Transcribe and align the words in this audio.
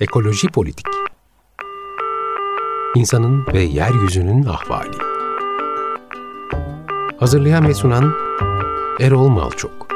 Ekoloji 0.00 0.48
Politik 0.48 0.86
İnsanın 2.96 3.46
ve 3.54 3.62
Yeryüzünün 3.62 4.42
Ahvali 4.42 4.96
Hazırlayan 7.18 7.68
ve 7.68 7.74
sunan 7.74 8.14
Erol 9.00 9.28
Malçok 9.28 9.88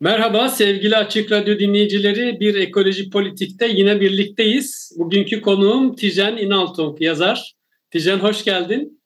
Merhaba 0.00 0.48
sevgili 0.48 0.96
Açık 0.96 1.32
Radyo 1.32 1.58
dinleyicileri. 1.58 2.40
Bir 2.40 2.54
Ekoloji 2.54 3.10
Politik'te 3.10 3.68
yine 3.68 4.00
birlikteyiz. 4.00 4.92
Bugünkü 4.98 5.42
konuğum 5.42 5.94
Tijen 5.94 6.36
İnaltung 6.36 7.00
yazar. 7.00 7.54
Tijen 7.90 8.18
hoş 8.18 8.44
geldin. 8.44 9.02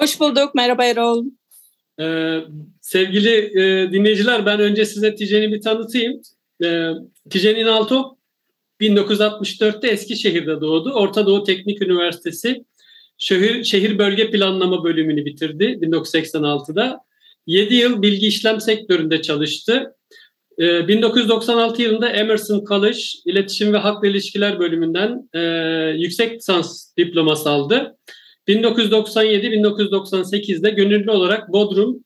Hoş 0.00 0.20
bulduk. 0.20 0.54
Merhaba 0.54 0.84
Erol. 0.84 1.24
Ee, 2.00 2.40
sevgili 2.80 3.60
e, 3.60 3.92
dinleyiciler 3.92 4.46
ben 4.46 4.60
önce 4.60 4.84
size 4.84 5.14
Tijen'i 5.14 5.52
bir 5.52 5.60
tanıtayım. 5.60 6.20
Ee, 6.64 6.90
Tijen 7.30 7.56
İnaltung 7.56 8.06
1964'te 8.80 9.88
Eskişehir'de 9.88 10.60
doğdu. 10.60 10.92
Orta 10.92 11.26
Doğu 11.26 11.44
Teknik 11.44 11.82
Üniversitesi 11.82 12.64
şehir, 13.18 13.64
şehir 13.64 13.98
bölge 13.98 14.30
planlama 14.30 14.84
bölümünü 14.84 15.24
bitirdi 15.24 15.64
1986'da. 15.64 17.00
7 17.46 17.74
yıl 17.74 18.02
bilgi 18.02 18.26
işlem 18.26 18.60
sektöründe 18.60 19.22
çalıştı. 19.22 19.92
1996 20.58 21.82
ee, 21.82 21.84
yılında 21.84 22.08
Emerson 22.08 22.64
College 22.68 22.98
İletişim 23.24 23.72
ve 23.72 23.78
Halkla 23.78 24.08
İlişkiler 24.08 24.58
bölümünden 24.58 25.28
e, 25.34 25.40
yüksek 25.96 26.32
lisans 26.32 26.96
diploması 26.96 27.50
aldı. 27.50 27.96
1997-1998'de 28.48 30.70
gönüllü 30.70 31.10
olarak 31.10 31.52
Bodrum 31.52 32.04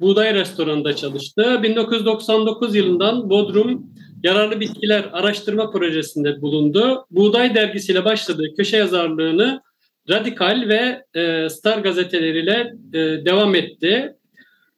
Buğday 0.00 0.34
Restoranı'nda 0.34 0.96
çalıştı. 0.96 1.60
1999 1.62 2.74
yılından 2.74 3.30
Bodrum 3.30 3.86
Yararlı 4.22 4.60
Bitkiler 4.60 5.10
Araştırma 5.12 5.70
Projesi'nde 5.70 6.42
bulundu. 6.42 7.06
Buğday 7.10 7.54
dergisiyle 7.54 8.04
başladığı 8.04 8.54
köşe 8.56 8.76
yazarlığını 8.76 9.62
Radikal 10.10 10.68
ve 10.68 11.04
e, 11.20 11.48
Star 11.48 11.78
gazeteleriyle 11.78 12.72
e, 12.92 12.98
devam 13.24 13.54
etti. 13.54 14.16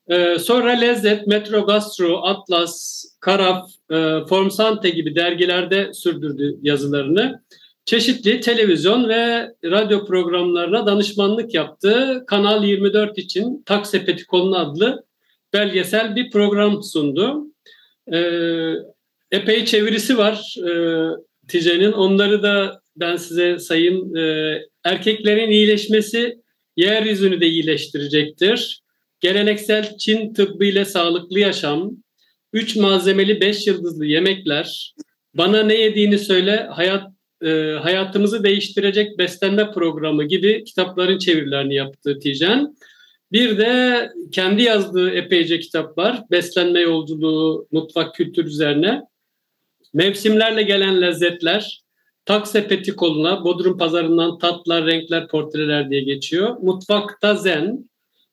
E, 0.08 0.38
sonra 0.38 0.70
Lezzet, 0.70 1.26
Metro 1.26 1.66
Gastro, 1.66 2.22
Atlas, 2.22 3.04
Karaf, 3.20 3.70
e, 3.90 4.20
Formsante 4.28 4.90
gibi 4.90 5.16
dergilerde 5.16 5.94
sürdürdü 5.94 6.56
yazılarını. 6.62 7.42
Çeşitli 7.86 8.40
televizyon 8.40 9.08
ve 9.08 9.52
radyo 9.64 10.06
programlarına 10.06 10.86
danışmanlık 10.86 11.54
yaptı. 11.54 12.24
Kanal 12.26 12.64
24 12.64 13.18
için 13.18 13.62
Tak 13.66 13.86
Sepeti 13.86 14.26
Kolunu 14.26 14.58
adlı 14.58 15.04
belgesel 15.52 16.16
bir 16.16 16.30
program 16.30 16.82
sundu. 16.82 17.46
E, 18.12 18.18
epey 19.30 19.64
çevirisi 19.64 20.18
var 20.18 20.56
e, 20.68 20.72
Tice'nin. 21.48 21.92
Onları 21.92 22.42
da 22.42 22.80
ben 22.96 23.16
size 23.16 23.58
sayayım. 23.58 24.16
E, 24.16 24.58
erkeklerin 24.84 25.50
iyileşmesi 25.50 26.38
yeryüzünü 26.76 27.40
de 27.40 27.46
iyileştirecektir. 27.46 28.80
Geleneksel 29.20 29.98
Çin 29.98 30.34
tıbbı 30.34 30.64
ile 30.64 30.84
sağlıklı 30.84 31.38
yaşam, 31.40 31.90
üç 32.52 32.76
malzemeli 32.76 33.40
beş 33.40 33.66
yıldızlı 33.66 34.06
yemekler, 34.06 34.94
bana 35.34 35.62
ne 35.62 35.74
yediğini 35.74 36.18
söyle, 36.18 36.68
hayat 36.70 37.15
e, 37.44 37.48
hayatımızı 37.82 38.44
değiştirecek 38.44 39.18
beslenme 39.18 39.70
programı 39.70 40.24
gibi 40.24 40.64
kitapların 40.64 41.18
çevirilerini 41.18 41.74
yaptı 41.74 42.18
Tijen. 42.18 42.76
Bir 43.32 43.58
de 43.58 44.10
kendi 44.32 44.62
yazdığı 44.62 45.10
epeyce 45.10 45.60
kitap 45.60 45.98
var. 45.98 46.22
Beslenme 46.30 46.80
yolculuğu, 46.80 47.68
mutfak 47.72 48.14
kültür 48.14 48.44
üzerine. 48.44 49.02
Mevsimlerle 49.94 50.62
gelen 50.62 51.00
lezzetler, 51.00 51.80
tak 52.24 52.48
sepeti 52.48 52.96
Bodrum 52.96 53.78
pazarından 53.78 54.38
tatlar, 54.38 54.86
renkler, 54.86 55.28
portreler 55.28 55.90
diye 55.90 56.00
geçiyor. 56.00 56.56
Mutfakta 56.62 57.34
zen, 57.34 57.90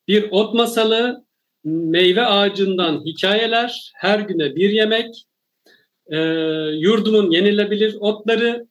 bir 0.08 0.28
ot 0.32 0.54
masalı, 0.54 1.26
meyve 1.64 2.26
ağacından 2.26 3.06
hikayeler, 3.06 3.92
her 3.96 4.20
güne 4.20 4.56
bir 4.56 4.70
yemek, 4.70 5.26
e, 6.08 6.18
yurdumun 6.74 7.32
yenilebilir 7.32 7.96
otları, 8.00 8.68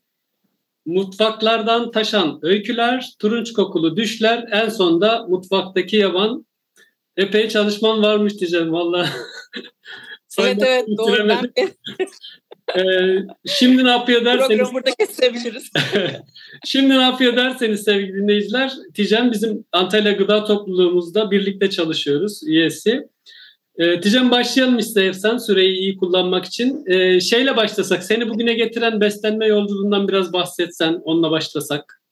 mutfaklardan 0.86 1.90
taşan 1.90 2.38
öyküler, 2.42 3.10
turunç 3.18 3.52
kokulu 3.52 3.96
düşler, 3.96 4.48
en 4.52 4.68
sonda 4.68 5.26
mutfaktaki 5.28 5.96
yaban. 5.96 6.46
Epey 7.16 7.48
çalışmam 7.48 8.02
varmış 8.02 8.38
diyeceğim 8.38 8.72
valla. 8.72 9.08
evet 10.38 10.62
evet 10.66 10.86
doğru. 10.98 11.28
ee, 12.78 13.26
şimdi 13.46 13.84
ne 13.84 13.90
yapıyor 13.90 14.24
derseniz... 14.24 14.48
Programı 14.48 14.72
burada 14.72 14.90
kesebiliriz. 14.98 15.70
şimdi 16.64 16.88
ne 16.88 17.02
yapıyor 17.02 17.36
derseniz 17.36 17.82
sevgili 17.82 18.14
dinleyiciler, 18.14 18.72
Tijen 18.94 19.32
bizim 19.32 19.64
Antalya 19.72 20.12
Gıda 20.12 20.44
Topluluğumuzda 20.44 21.30
birlikte 21.30 21.70
çalışıyoruz, 21.70 22.42
üyesi. 22.46 23.08
E, 23.78 24.30
başlayalım 24.30 24.78
istersen 24.78 25.36
süreyi 25.36 25.78
iyi 25.78 25.96
kullanmak 25.96 26.44
için. 26.44 26.84
E, 26.86 27.20
şeyle 27.20 27.56
başlasak, 27.56 28.04
seni 28.04 28.28
bugüne 28.28 28.54
getiren 28.54 29.00
beslenme 29.00 29.46
yolculuğundan 29.46 30.08
biraz 30.08 30.32
bahsetsen, 30.32 31.00
onunla 31.04 31.30
başlasak. 31.30 32.02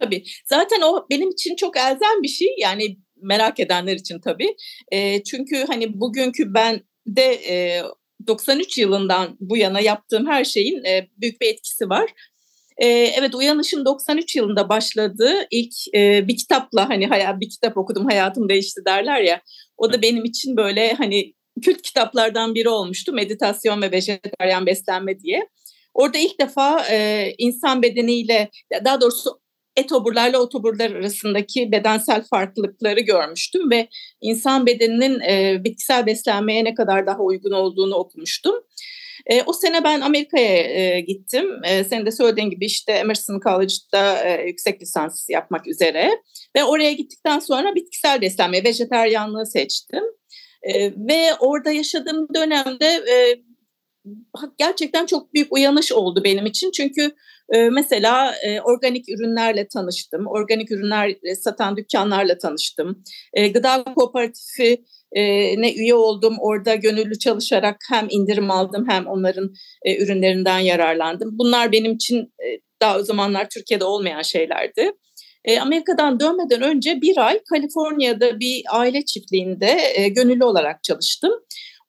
Tabii. 0.00 0.24
Zaten 0.46 0.80
o 0.82 1.06
benim 1.10 1.30
için 1.30 1.56
çok 1.56 1.76
elzem 1.76 2.22
bir 2.22 2.28
şey. 2.28 2.54
Yani 2.58 2.98
merak 3.16 3.60
edenler 3.60 3.96
için 3.96 4.20
tabii. 4.20 4.56
E, 4.92 5.22
çünkü 5.22 5.64
hani 5.68 6.00
bugünkü 6.00 6.54
ben 6.54 6.80
de 7.06 7.22
e, 7.22 7.82
93 8.26 8.78
yılından 8.78 9.36
bu 9.40 9.56
yana 9.56 9.80
yaptığım 9.80 10.26
her 10.26 10.44
şeyin 10.44 10.84
e, 10.84 11.08
büyük 11.16 11.40
bir 11.40 11.46
etkisi 11.46 11.88
var. 11.88 12.10
E, 12.78 12.86
evet 12.86 13.34
Uyanış'ın 13.34 13.84
93 13.84 14.36
yılında 14.36 14.68
başladığı 14.68 15.34
ilk 15.50 15.74
e, 15.94 16.28
bir 16.28 16.36
kitapla 16.36 16.88
hani 16.88 17.06
hayal 17.06 17.40
bir 17.40 17.50
kitap 17.50 17.76
okudum 17.76 18.06
hayatım 18.06 18.48
değişti 18.48 18.80
derler 18.86 19.20
ya. 19.20 19.40
O 19.78 19.92
da 19.92 20.02
benim 20.02 20.24
için 20.24 20.56
böyle 20.56 20.92
hani 20.92 21.34
kült 21.62 21.82
kitaplardan 21.82 22.54
biri 22.54 22.68
olmuştu. 22.68 23.12
Meditasyon 23.12 23.82
ve 23.82 23.92
vejetaryen 23.92 24.66
beslenme 24.66 25.20
diye. 25.20 25.48
Orada 25.94 26.18
ilk 26.18 26.40
defa 26.40 26.84
e, 26.90 27.28
insan 27.38 27.82
bedeniyle 27.82 28.50
daha 28.84 29.00
doğrusu 29.00 29.40
etoburlarla 29.76 30.38
otoburlar 30.38 30.90
arasındaki 30.90 31.72
bedensel 31.72 32.24
farklılıkları 32.30 33.00
görmüştüm 33.00 33.70
ve 33.70 33.88
insan 34.20 34.66
bedeninin 34.66 35.20
e, 35.20 35.64
bitkisel 35.64 36.06
beslenmeye 36.06 36.64
ne 36.64 36.74
kadar 36.74 37.06
daha 37.06 37.22
uygun 37.22 37.50
olduğunu 37.50 37.94
okumuştum. 37.94 38.54
E, 39.28 39.42
o 39.42 39.52
sene 39.52 39.84
ben 39.84 40.00
Amerika'ya 40.00 40.56
e, 40.56 41.00
gittim. 41.00 41.46
E, 41.64 41.84
senin 41.84 42.06
de 42.06 42.10
söylediğin 42.10 42.50
gibi 42.50 42.66
işte 42.66 42.92
Emerson 42.92 43.40
College'da 43.40 44.24
e, 44.24 44.46
yüksek 44.46 44.82
lisans 44.82 45.30
yapmak 45.30 45.68
üzere. 45.68 46.10
Ve 46.56 46.64
oraya 46.64 46.92
gittikten 46.92 47.38
sonra 47.38 47.74
bitkisel 47.74 48.20
beslenme, 48.20 48.64
vejeteryanlığı 48.64 49.46
seçtim. 49.46 50.04
E, 50.62 50.92
ve 50.96 51.34
orada 51.40 51.72
yaşadığım 51.72 52.26
dönemde 52.34 52.86
e, 52.86 53.16
gerçekten 54.58 55.06
çok 55.06 55.34
büyük 55.34 55.52
uyanış 55.52 55.92
oldu 55.92 56.24
benim 56.24 56.46
için. 56.46 56.70
Çünkü 56.70 57.14
e, 57.52 57.70
mesela 57.70 58.34
e, 58.42 58.60
organik 58.60 59.08
ürünlerle 59.08 59.68
tanıştım. 59.68 60.26
Organik 60.26 60.70
ürünler 60.70 61.16
satan 61.40 61.76
dükkanlarla 61.76 62.38
tanıştım. 62.38 63.04
E, 63.32 63.48
gıda 63.48 63.84
kooperatifi 63.84 64.72
e, 64.72 64.78
ne 65.58 65.74
üye 65.74 65.94
oldum. 65.94 66.36
Orada 66.40 66.74
gönüllü 66.74 67.18
çalışarak 67.18 67.76
hem 67.90 68.06
indirim 68.10 68.50
aldım 68.50 68.86
hem 68.88 69.06
onların 69.06 69.52
e, 69.84 70.02
ürünlerinden 70.02 70.58
yararlandım. 70.58 71.30
Bunlar 71.32 71.72
benim 71.72 71.92
için 71.92 72.16
e, 72.18 72.46
daha 72.80 72.98
o 72.98 73.02
zamanlar 73.02 73.48
Türkiye'de 73.48 73.84
olmayan 73.84 74.22
şeylerdi. 74.22 74.92
E, 75.44 75.60
Amerika'dan 75.60 76.20
dönmeden 76.20 76.62
önce 76.62 77.00
bir 77.00 77.26
ay 77.26 77.40
Kaliforniya'da 77.50 78.40
bir 78.40 78.62
aile 78.68 79.04
çiftliğinde 79.04 79.78
e, 79.94 80.08
gönüllü 80.08 80.44
olarak 80.44 80.82
çalıştım. 80.82 81.32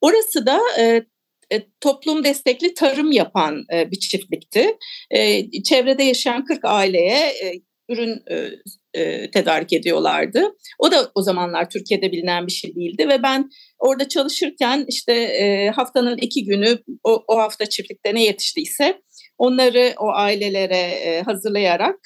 Orası 0.02 0.46
da 0.46 0.60
e, 0.80 1.06
e, 1.52 1.64
toplum 1.82 2.24
destekli 2.24 2.74
tarım 2.74 3.12
yapan 3.12 3.66
e, 3.74 3.92
bir 3.92 4.00
çiftlikti. 4.00 4.78
E, 5.12 5.52
çevrede 5.64 6.04
yaşayan 6.04 6.46
40 6.46 6.66
aileye 6.66 7.18
e, 7.18 7.54
ürün 7.90 8.24
e, 8.32 8.50
e, 8.94 9.32
tedarik 9.32 9.74
ediyorlardı. 9.74 10.44
O 10.80 10.92
da 10.92 11.12
o 11.16 11.22
zamanlar 11.22 11.70
Türkiye'de 11.70 12.12
bilinen 12.12 12.48
bir 12.48 12.52
şey 12.52 12.76
değildi 12.76 13.10
ve 13.10 13.24
ben 13.24 13.50
orada 13.80 14.08
çalışırken 14.08 14.86
işte 14.88 15.14
e, 15.14 15.70
haftanın 15.70 16.18
iki 16.18 16.46
günü 16.46 16.78
o, 17.04 17.24
o 17.28 17.38
hafta 17.38 17.66
çiftlikte 17.66 18.16
ne 18.16 18.24
yetiştiyse 18.24 19.02
onları 19.38 19.94
o 20.00 20.10
ailelere 20.14 20.78
e, 20.78 21.22
hazırlayarak 21.22 22.00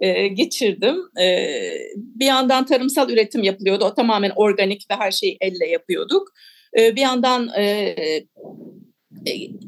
e, 0.00 0.28
geçirdim. 0.28 0.96
E, 1.20 1.48
bir 1.96 2.26
yandan 2.26 2.66
tarımsal 2.66 3.10
üretim 3.10 3.42
yapılıyordu. 3.42 3.84
O 3.84 3.94
tamamen 3.94 4.32
organik 4.36 4.86
ve 4.90 4.94
her 4.94 5.10
şeyi 5.10 5.36
elle 5.40 5.66
yapıyorduk. 5.66 6.28
E, 6.78 6.96
bir 6.96 7.00
yandan 7.00 7.48
e, 7.58 7.94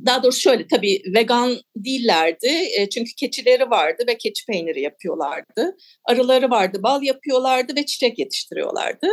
daha 0.07 0.23
doğrusu 0.23 0.41
şöyle 0.41 0.67
tabii 0.67 1.03
vegan 1.15 1.57
değillerdi 1.77 2.69
e, 2.79 2.89
çünkü 2.89 3.11
keçileri 3.15 3.71
vardı 3.71 4.05
ve 4.09 4.19
keçi 4.19 4.47
peyniri 4.47 4.81
yapıyorlardı. 4.81 5.77
Arıları 6.05 6.51
vardı, 6.51 6.83
bal 6.83 7.03
yapıyorlardı 7.03 7.77
ve 7.77 7.87
çiçek 7.87 8.19
yetiştiriyorlardı. 8.19 9.07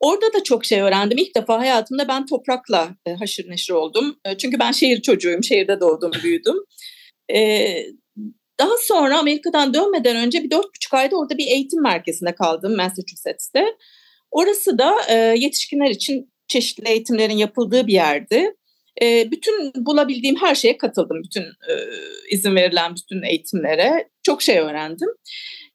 Orada 0.00 0.32
da 0.32 0.42
çok 0.42 0.64
şey 0.64 0.80
öğrendim. 0.80 1.18
İlk 1.18 1.36
defa 1.36 1.58
hayatımda 1.58 2.08
ben 2.08 2.26
toprakla 2.26 2.96
e, 3.06 3.12
haşır 3.12 3.50
neşir 3.50 3.72
oldum. 3.72 4.16
E, 4.24 4.36
çünkü 4.38 4.58
ben 4.58 4.72
şehir 4.72 5.02
çocuğuyum, 5.02 5.44
şehirde 5.44 5.80
doğdum, 5.80 6.10
büyüdüm. 6.22 6.56
E, 7.34 7.66
daha 8.60 8.76
sonra 8.80 9.18
Amerika'dan 9.18 9.74
dönmeden 9.74 10.16
önce 10.16 10.42
bir 10.42 10.50
dört 10.50 10.66
buçuk 10.76 10.94
ayda 10.94 11.16
orada 11.16 11.38
bir 11.38 11.46
eğitim 11.46 11.82
merkezinde 11.82 12.34
kaldım 12.34 12.76
Massachusetts'te. 12.76 13.64
Orası 14.30 14.78
da 14.78 14.96
e, 15.08 15.14
yetişkinler 15.14 15.90
için 15.90 16.32
çeşitli 16.48 16.88
eğitimlerin 16.88 17.36
yapıldığı 17.36 17.86
bir 17.86 17.92
yerdi. 17.92 18.54
E, 19.02 19.30
bütün 19.30 19.72
bulabildiğim 19.86 20.36
her 20.36 20.54
şeye 20.54 20.76
katıldım. 20.78 21.22
Bütün 21.24 21.42
e, 21.42 21.74
izin 22.30 22.56
verilen 22.56 22.94
bütün 22.96 23.22
eğitimlere. 23.22 24.08
Çok 24.22 24.42
şey 24.42 24.58
öğrendim. 24.58 25.08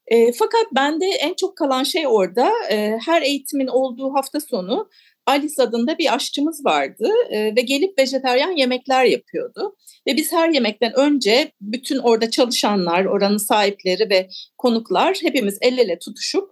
E, 0.06 0.32
fakat 0.32 0.66
bende 0.74 1.06
en 1.06 1.34
çok 1.34 1.56
kalan 1.56 1.82
şey 1.82 2.06
orada 2.06 2.52
e, 2.70 2.98
her 3.06 3.22
eğitimin 3.22 3.66
olduğu 3.66 4.14
hafta 4.14 4.40
sonu 4.40 4.88
Alice 5.26 5.62
adında 5.62 5.98
bir 5.98 6.14
aşçımız 6.14 6.64
vardı 6.64 7.10
e, 7.30 7.56
ve 7.56 7.60
gelip 7.60 7.98
vejeteryan 7.98 8.56
yemekler 8.56 9.04
yapıyordu. 9.04 9.76
Ve 10.06 10.16
biz 10.16 10.32
her 10.32 10.48
yemekten 10.48 10.92
önce 10.96 11.52
bütün 11.60 11.98
orada 11.98 12.30
çalışanlar, 12.30 13.04
oranın 13.04 13.36
sahipleri 13.36 14.10
ve 14.10 14.28
konuklar 14.58 15.18
hepimiz 15.22 15.58
el 15.60 15.78
ele 15.78 15.98
tutuşup 15.98 16.50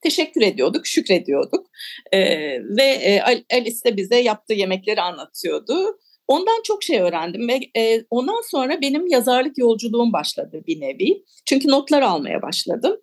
teşekkür 0.00 0.42
ediyorduk, 0.42 0.86
şükrediyorduk. 0.86 1.66
E, 2.12 2.20
ve 2.60 2.82
e, 2.82 3.20
Alice 3.52 3.84
de 3.84 3.96
bize 3.96 4.16
yaptığı 4.16 4.54
yemekleri 4.54 5.00
anlatıyordu. 5.00 5.98
Ondan 6.28 6.62
çok 6.64 6.82
şey 6.82 7.00
öğrendim 7.00 7.48
ve 7.48 7.80
e, 7.80 8.04
ondan 8.10 8.50
sonra 8.50 8.80
benim 8.80 9.06
yazarlık 9.06 9.58
yolculuğum 9.58 10.12
başladı 10.12 10.62
bir 10.66 10.80
nevi. 10.80 11.24
Çünkü 11.46 11.68
notlar 11.68 12.02
almaya 12.02 12.42
başladım. 12.42 12.96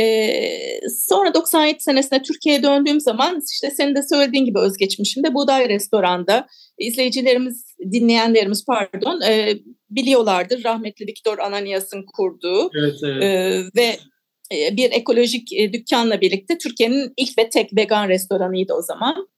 Ee, 0.00 0.80
sonra 1.08 1.34
97 1.34 1.80
senesinde 1.80 2.22
Türkiye'ye 2.22 2.62
döndüğüm 2.62 3.00
zaman 3.00 3.42
işte 3.52 3.70
senin 3.70 3.94
de 3.94 4.02
söylediğin 4.02 4.44
gibi 4.44 4.58
özgeçmişimde 4.58 5.34
Buğday 5.34 5.68
Restoran'da 5.68 6.46
izleyicilerimiz, 6.78 7.64
dinleyenlerimiz 7.92 8.64
pardon 8.66 9.20
e, 9.20 9.58
biliyorlardır 9.90 10.64
rahmetli 10.64 11.06
Viktor 11.06 11.38
Ananias'ın 11.38 12.06
kurduğu 12.16 12.70
evet, 12.78 12.94
evet. 13.04 13.22
E, 13.22 13.62
ve 13.76 13.96
bir 14.76 14.92
ekolojik 14.92 15.52
e, 15.52 15.72
dükkanla 15.72 16.20
birlikte 16.20 16.58
Türkiye'nin 16.58 17.12
ilk 17.16 17.38
ve 17.38 17.50
tek 17.50 17.76
vegan 17.76 18.08
restoranıydı 18.08 18.74
o 18.74 18.82
zaman. 18.82 19.28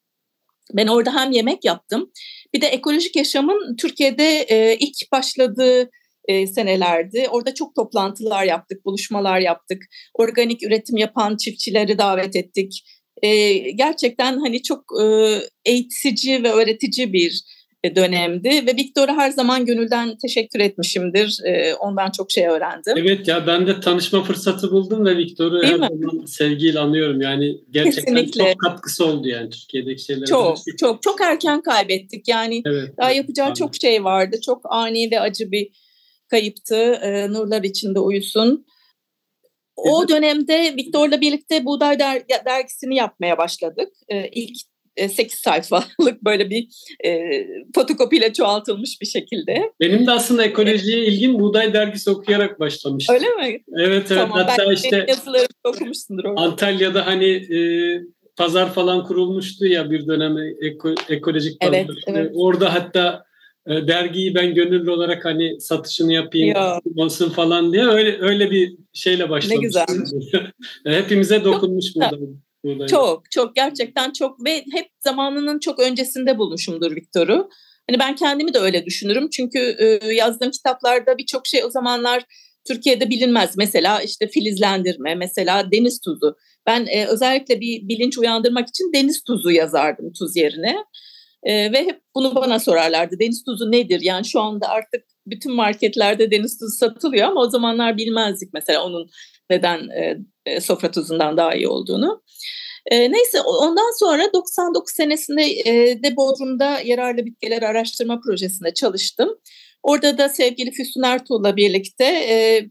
Ben 0.73 0.87
orada 0.87 1.15
hem 1.15 1.33
yemek 1.33 1.65
yaptım 1.65 2.13
bir 2.55 2.61
de 2.61 2.67
ekolojik 2.67 3.17
yaşamın 3.17 3.77
Türkiye'de 3.77 4.41
e, 4.41 4.77
ilk 4.77 5.13
başladığı 5.13 5.91
e, 6.25 6.47
senelerdi. 6.47 7.27
Orada 7.31 7.55
çok 7.55 7.75
toplantılar 7.75 8.45
yaptık, 8.45 8.85
buluşmalar 8.85 9.41
yaptık. 9.41 9.83
Organik 10.15 10.63
üretim 10.63 10.97
yapan 10.97 11.37
çiftçileri 11.37 11.99
davet 11.99 12.37
ettik. 12.37 12.85
E, 13.23 13.59
gerçekten 13.71 14.39
hani 14.39 14.63
çok 14.63 14.85
e, 15.03 15.05
eğitici 15.65 16.43
ve 16.43 16.51
öğretici 16.53 17.13
bir 17.13 17.43
dönemdi 17.85 18.49
ve 18.49 18.77
Viktor'a 18.77 19.17
her 19.17 19.31
zaman 19.31 19.67
gönülden 19.67 20.17
teşekkür 20.17 20.61
etmişimdir. 20.61 21.39
E, 21.45 21.75
ondan 21.75 22.11
çok 22.11 22.31
şey 22.31 22.47
öğrendim. 22.47 22.95
Evet 22.97 23.29
ya 23.29 23.47
ben 23.47 23.67
de 23.67 23.81
tanışma 23.81 24.23
fırsatı 24.23 24.71
buldum 24.71 25.07
ve 25.07 25.17
Viktor'u 25.17 25.63
her 25.63 25.79
mi? 25.79 25.89
zaman 25.91 26.25
sevgiyle 26.27 26.79
anıyorum. 26.79 27.21
Yani 27.21 27.57
gerçekten 27.71 28.15
Kesinlikle. 28.15 28.53
çok 28.53 28.61
katkısı 28.61 29.05
oldu 29.07 29.29
yani 29.29 29.51
Türkiye'deki 29.51 30.03
şeylere. 30.03 30.27
Çok 30.27 30.59
çok 30.79 31.03
çok 31.03 31.21
erken 31.21 31.63
kaybettik. 31.63 32.29
Yani 32.29 32.63
evet, 32.67 32.97
daha 32.99 33.11
yapacağı 33.11 33.47
evet. 33.47 33.57
çok 33.57 33.75
şey 33.75 34.05
vardı. 34.05 34.37
Çok 34.47 34.63
ani 34.65 35.11
ve 35.11 35.21
acı 35.21 35.53
bir 35.53 35.69
kayıptı. 36.29 36.77
E, 36.77 37.33
nurlar 37.33 37.63
içinde 37.63 37.99
uyusun. 37.99 38.67
O 39.77 40.09
dönemde 40.09 40.77
Viktor'la 40.77 41.21
birlikte 41.21 41.65
Buğday 41.65 41.99
Der 41.99 42.23
dergisini 42.45 42.97
yapmaya 42.97 43.39
başladık. 43.39 43.89
E, 44.09 44.29
ilk 44.29 44.57
8 44.97 45.39
sayfalık 45.39 46.25
böyle 46.25 46.51
bir 46.51 46.69
e, 47.05 47.21
fotokopiyle 47.75 48.33
çoğaltılmış 48.33 49.01
bir 49.01 49.07
şekilde. 49.07 49.73
Benim 49.81 50.07
de 50.07 50.11
aslında 50.11 50.45
ekolojiye 50.45 51.05
ilgim 51.05 51.39
Buğday 51.39 51.75
Dergisi 51.75 52.11
okuyarak 52.11 52.61
başlamıştı. 52.61 53.13
Öyle 53.13 53.27
mi? 53.29 53.63
Evet 53.79 54.07
evet. 54.07 54.09
Tamam, 54.09 54.39
Hatta 54.39 54.73
işte 54.73 55.07
yazılarımı 55.09 55.47
okumuşsundur 55.65 56.25
orada. 56.25 56.41
Antalya'da 56.41 57.07
hani 57.07 57.27
e, 57.27 57.59
pazar 58.37 58.73
falan 58.73 59.05
kurulmuştu 59.05 59.67
ya 59.67 59.91
bir 59.91 60.07
dönem 60.07 60.37
eko, 60.63 60.95
ekolojik 61.09 61.61
pazar. 61.61 61.75
Evet, 61.75 61.91
evet. 62.07 62.31
Orada 62.35 62.75
hatta 62.75 63.25
e, 63.67 63.89
dergiyi 63.89 64.35
ben 64.35 64.55
gönüllü 64.55 64.91
olarak 64.91 65.25
hani 65.25 65.61
satışını 65.61 66.13
yapayım 66.13 66.57
olsun 66.97 67.31
falan 67.31 67.73
diye 67.73 67.87
öyle 67.87 68.19
öyle 68.21 68.51
bir 68.51 68.77
şeyle 68.93 69.31
başlamıştım. 69.31 69.63
Ne 69.63 69.67
güzel. 69.67 70.53
Hepimize 70.87 71.45
dokunmuş 71.45 71.87
burada. 71.97 72.17
Buradayım. 72.65 72.87
Çok 72.87 73.31
çok 73.31 73.57
gerçekten 73.57 74.13
çok 74.13 74.45
ve 74.45 74.65
hep 74.73 74.87
zamanının 74.99 75.59
çok 75.59 75.79
öncesinde 75.79 76.39
bulmuşumdur 76.39 76.97
Viktor'u. 76.97 77.51
Hani 77.91 77.99
ben 77.99 78.17
kendimi 78.17 78.55
de 78.55 78.59
öyle 78.59 78.87
düşünürüm 78.87 79.31
çünkü 79.31 79.59
e, 79.59 80.15
yazdığım 80.15 80.51
kitaplarda 80.51 81.19
birçok 81.19 81.47
şey 81.47 81.65
o 81.65 81.71
zamanlar 81.71 82.25
Türkiye'de 82.69 83.11
bilinmez. 83.11 83.57
Mesela 83.57 84.03
işte 84.03 84.29
filizlendirme, 84.29 85.15
mesela 85.15 85.73
deniz 85.73 86.01
tuzu. 86.01 86.37
Ben 86.67 86.87
e, 86.87 87.07
özellikle 87.07 87.61
bir 87.61 87.89
bilinç 87.89 88.19
uyandırmak 88.19 88.69
için 88.69 88.93
deniz 88.93 89.23
tuzu 89.25 89.51
yazardım 89.51 90.13
tuz 90.13 90.37
yerine. 90.37 90.77
E, 91.43 91.73
ve 91.73 91.85
hep 91.85 92.01
bunu 92.15 92.35
bana 92.35 92.59
sorarlardı. 92.59 93.19
Deniz 93.21 93.45
tuzu 93.45 93.73
nedir? 93.73 94.01
Yani 94.03 94.25
şu 94.25 94.41
anda 94.41 94.69
artık 94.69 95.05
bütün 95.27 95.55
marketlerde 95.55 96.31
deniz 96.31 96.59
tuzu 96.59 96.77
satılıyor 96.77 97.29
ama 97.29 97.41
o 97.41 97.51
zamanlar 97.51 97.97
bilmezdik 97.97 98.53
mesela 98.53 98.85
onun 98.85 99.11
neden 99.51 99.79
e, 99.79 100.19
e, 100.51 100.61
sofra 100.61 100.91
tuzundan 100.91 101.37
daha 101.37 101.55
iyi 101.55 101.69
olduğunu. 101.69 102.23
E, 102.87 103.13
neyse 103.13 103.41
ondan 103.41 103.99
sonra 103.99 104.33
99 104.33 104.93
senesinde 104.93 105.43
e, 105.43 106.03
de 106.03 106.17
Bodrum'da 106.17 106.81
yararlı 106.85 107.27
bitkiler 107.27 107.63
araştırma 107.63 108.21
projesinde 108.21 108.75
çalıştım. 108.75 109.39
Orada 109.83 110.19
da 110.19 110.29
sevgili 110.29 110.71
Füsun 110.71 111.03
Ertuğ'la 111.03 111.57
birlikte 111.57 112.05
e, 112.05 112.69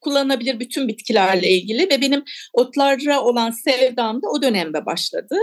kullanılabilir 0.00 0.60
bütün 0.60 0.88
bitkilerle 0.88 1.50
ilgili 1.50 1.90
ve 1.90 2.00
benim 2.00 2.24
otlara 2.52 3.20
olan 3.22 3.50
sevdam 3.50 4.22
da 4.22 4.28
o 4.28 4.42
dönemde 4.42 4.86
başladı. 4.86 5.36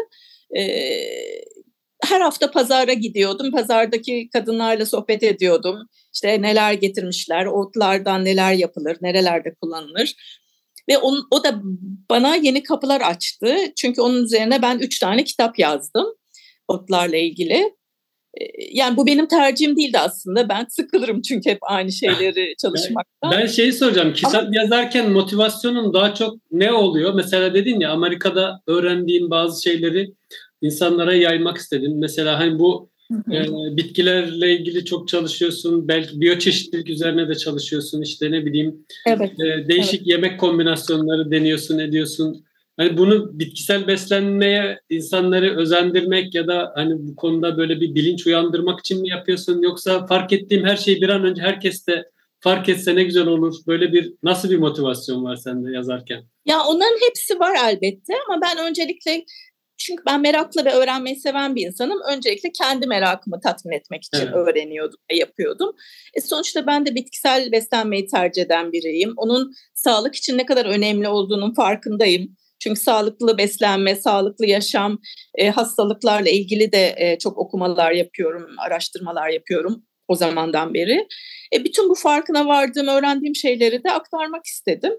Her 2.03 2.21
hafta 2.21 2.51
pazara 2.51 2.93
gidiyordum. 2.93 3.51
Pazardaki 3.51 4.29
kadınlarla 4.33 4.85
sohbet 4.85 5.23
ediyordum. 5.23 5.79
İşte 6.13 6.41
neler 6.41 6.73
getirmişler, 6.73 7.45
otlardan 7.45 8.25
neler 8.25 8.53
yapılır, 8.53 8.97
nerelerde 9.01 9.53
kullanılır. 9.61 10.15
Ve 10.89 10.97
on, 10.97 11.27
o 11.31 11.43
da 11.43 11.61
bana 12.09 12.35
yeni 12.35 12.63
kapılar 12.63 13.01
açtı. 13.01 13.55
Çünkü 13.75 14.01
onun 14.01 14.23
üzerine 14.23 14.61
ben 14.61 14.79
üç 14.79 14.99
tane 14.99 15.23
kitap 15.23 15.59
yazdım 15.59 16.05
otlarla 16.67 17.17
ilgili. 17.17 17.73
Yani 18.71 18.97
bu 18.97 19.07
benim 19.07 19.27
tercihim 19.27 19.77
değildi 19.77 19.99
aslında. 19.99 20.49
Ben 20.49 20.65
sıkılırım 20.69 21.21
çünkü 21.21 21.49
hep 21.49 21.59
aynı 21.61 21.91
şeyleri 21.91 22.55
çalışmaktan. 22.61 23.31
Ben 23.31 23.45
şeyi 23.45 23.73
soracağım. 23.73 24.13
Kitap 24.13 24.35
Ama, 24.35 24.49
yazarken 24.51 25.11
motivasyonun 25.11 25.93
daha 25.93 26.13
çok 26.13 26.37
ne 26.51 26.71
oluyor? 26.71 27.13
Mesela 27.13 27.53
dedin 27.53 27.79
ya 27.79 27.91
Amerika'da 27.91 28.61
öğrendiğin 28.67 29.29
bazı 29.29 29.63
şeyleri 29.63 30.13
insanlara 30.61 31.15
yaymak 31.15 31.57
istedin. 31.57 31.99
Mesela 31.99 32.39
hani 32.39 32.59
bu 32.59 32.89
e, 33.11 33.77
bitkilerle 33.77 34.57
ilgili 34.57 34.85
çok 34.85 35.07
çalışıyorsun. 35.07 35.87
Belki 35.87 36.21
biyoçeşitlilik 36.21 36.89
üzerine 36.89 37.29
de 37.29 37.35
çalışıyorsun. 37.35 38.01
İşte 38.01 38.31
ne 38.31 38.45
bileyim 38.45 38.85
evet. 39.07 39.31
e, 39.39 39.67
değişik 39.67 39.99
evet. 39.99 40.07
yemek 40.07 40.39
kombinasyonları 40.39 41.31
deniyorsun, 41.31 41.79
ediyorsun. 41.79 42.45
Hani 42.77 42.97
bunu 42.97 43.39
bitkisel 43.39 43.87
beslenmeye 43.87 44.79
insanları 44.89 45.57
özendirmek 45.57 46.35
ya 46.35 46.47
da 46.47 46.71
hani 46.75 46.93
bu 46.97 47.15
konuda 47.15 47.57
böyle 47.57 47.81
bir 47.81 47.95
bilinç 47.95 48.27
uyandırmak 48.27 48.79
için 48.79 49.01
mi 49.01 49.09
yapıyorsun 49.09 49.61
yoksa 49.61 50.05
fark 50.05 50.33
ettiğim 50.33 50.65
her 50.65 50.75
şeyi 50.75 51.01
bir 51.01 51.09
an 51.09 51.23
önce 51.23 51.41
herkes 51.41 51.87
de 51.87 52.03
fark 52.39 52.69
etse 52.69 52.95
ne 52.95 53.03
güzel 53.03 53.27
olur. 53.27 53.55
Böyle 53.67 53.93
bir 53.93 54.13
nasıl 54.23 54.49
bir 54.49 54.57
motivasyon 54.57 55.23
var 55.23 55.35
sende 55.35 55.71
yazarken? 55.71 56.23
Ya 56.45 56.63
onların 56.63 57.07
hepsi 57.07 57.39
var 57.39 57.55
elbette 57.69 58.13
ama 58.27 58.41
ben 58.41 58.69
öncelikle 58.69 59.25
çünkü 59.85 60.03
ben 60.05 60.21
meraklı 60.21 60.65
ve 60.65 60.71
öğrenmeyi 60.71 61.15
seven 61.15 61.55
bir 61.55 61.65
insanım. 61.65 61.99
Öncelikle 62.09 62.51
kendi 62.51 62.87
merakımı 62.87 63.41
tatmin 63.41 63.73
etmek 63.73 64.03
için 64.03 64.25
evet. 64.25 64.35
öğreniyordum 64.35 64.99
ve 65.11 65.15
yapıyordum. 65.15 65.75
E 66.13 66.21
sonuçta 66.21 66.67
ben 66.67 66.85
de 66.85 66.95
bitkisel 66.95 67.51
beslenmeyi 67.51 68.07
tercih 68.07 68.41
eden 68.41 68.71
biriyim. 68.71 69.13
Onun 69.17 69.53
sağlık 69.73 70.15
için 70.15 70.37
ne 70.37 70.45
kadar 70.45 70.65
önemli 70.65 71.07
olduğunun 71.07 71.53
farkındayım. 71.53 72.35
Çünkü 72.59 72.79
sağlıklı 72.79 73.37
beslenme, 73.37 73.95
sağlıklı 73.95 74.45
yaşam, 74.45 74.99
e, 75.35 75.49
hastalıklarla 75.49 76.29
ilgili 76.29 76.71
de 76.71 76.95
e, 76.97 77.17
çok 77.19 77.37
okumalar 77.37 77.91
yapıyorum, 77.91 78.55
araştırmalar 78.57 79.29
yapıyorum 79.29 79.83
o 80.07 80.15
zamandan 80.15 80.73
beri. 80.73 81.07
E, 81.55 81.63
bütün 81.63 81.89
bu 81.89 81.95
farkına 81.95 82.47
vardığım, 82.47 82.87
öğrendiğim 82.87 83.35
şeyleri 83.35 83.83
de 83.83 83.91
aktarmak 83.91 84.45
istedim. 84.45 84.93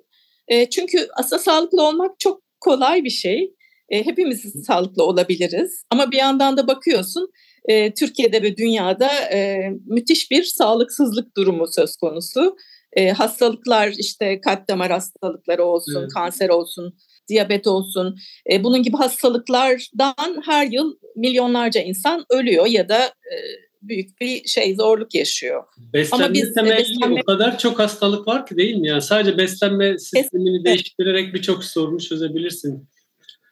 E, 0.49 0.71
çünkü 0.71 1.09
aslında 1.17 1.43
sağlıklı 1.43 1.83
olmak 1.83 2.19
çok 2.19 2.43
kolay 2.61 3.05
bir 3.05 3.11
şey. 3.11 3.55
E, 3.89 4.07
hepimiz 4.07 4.65
sağlıklı 4.67 5.05
olabiliriz 5.05 5.85
ama 5.91 6.11
bir 6.11 6.17
yandan 6.17 6.57
da 6.57 6.67
bakıyorsun 6.67 7.31
e, 7.69 7.95
Türkiye'de 7.95 8.43
ve 8.43 8.57
dünyada 8.57 9.11
e, 9.33 9.71
müthiş 9.87 10.31
bir 10.31 10.43
sağlıksızlık 10.43 11.37
durumu 11.37 11.67
söz 11.67 11.97
konusu. 11.97 12.57
E, 12.93 13.11
hastalıklar 13.11 13.93
işte 13.99 14.41
kalp 14.41 14.69
damar 14.69 14.91
hastalıkları 14.91 15.65
olsun, 15.65 16.01
evet. 16.01 16.13
kanser 16.15 16.49
olsun, 16.49 16.95
diyabet 17.29 17.67
olsun. 17.67 18.19
E, 18.53 18.65
bunun 18.65 18.83
gibi 18.83 18.97
hastalıklardan 18.97 20.43
her 20.47 20.67
yıl 20.67 20.97
milyonlarca 21.17 21.81
insan 21.81 22.25
ölüyor 22.31 22.67
ya 22.67 22.89
da 22.89 23.05
e, 23.05 23.35
büyük 23.83 24.21
bir 24.21 24.45
şey 24.45 24.75
zorluk 24.75 25.15
yaşıyor. 25.15 25.65
Beslenme 25.93 26.25
Ama 26.25 26.35
biz, 26.35 26.55
temelli 26.55 26.79
beslenme... 26.79 27.21
o 27.21 27.25
kadar 27.25 27.59
çok 27.59 27.79
hastalık 27.79 28.29
var 28.29 28.47
ki 28.47 28.57
değil 28.57 28.77
mi? 28.77 28.89
Yani 28.89 29.03
sadece 29.03 29.39
beslenme 29.39 29.99
sistemini 29.99 30.25
kesinlikle. 30.25 30.65
değiştirerek 30.65 31.35
birçok 31.35 31.65
sorunu 31.65 32.01
çözebilirsin. 32.01 32.89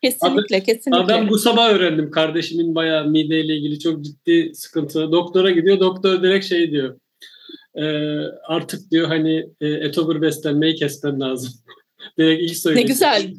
Kesinlikle, 0.02 0.56
Adam, 0.56 0.64
kesinlikle. 0.64 1.02
Adam 1.02 1.28
bu 1.28 1.38
sabah 1.38 1.70
öğrendim 1.70 2.10
kardeşimin 2.10 2.74
bayağı 2.74 3.06
mideyle 3.06 3.56
ilgili 3.56 3.78
çok 3.78 4.04
ciddi 4.04 4.54
sıkıntı. 4.54 5.12
Doktora 5.12 5.50
gidiyor, 5.50 5.80
doktor 5.80 6.22
direkt 6.22 6.46
şey 6.46 6.70
diyor. 6.70 7.00
E, 7.74 7.84
artık 8.48 8.90
diyor 8.90 9.08
hani 9.08 9.46
e, 9.60 9.68
etobur 9.68 10.22
beslenmeyi 10.22 10.74
kesmen 10.74 11.20
lazım. 11.20 11.52
direkt 12.18 12.42
ilk 12.42 12.56
söyledi. 12.56 12.80
Ne 12.80 12.86
güzel. 12.86 13.34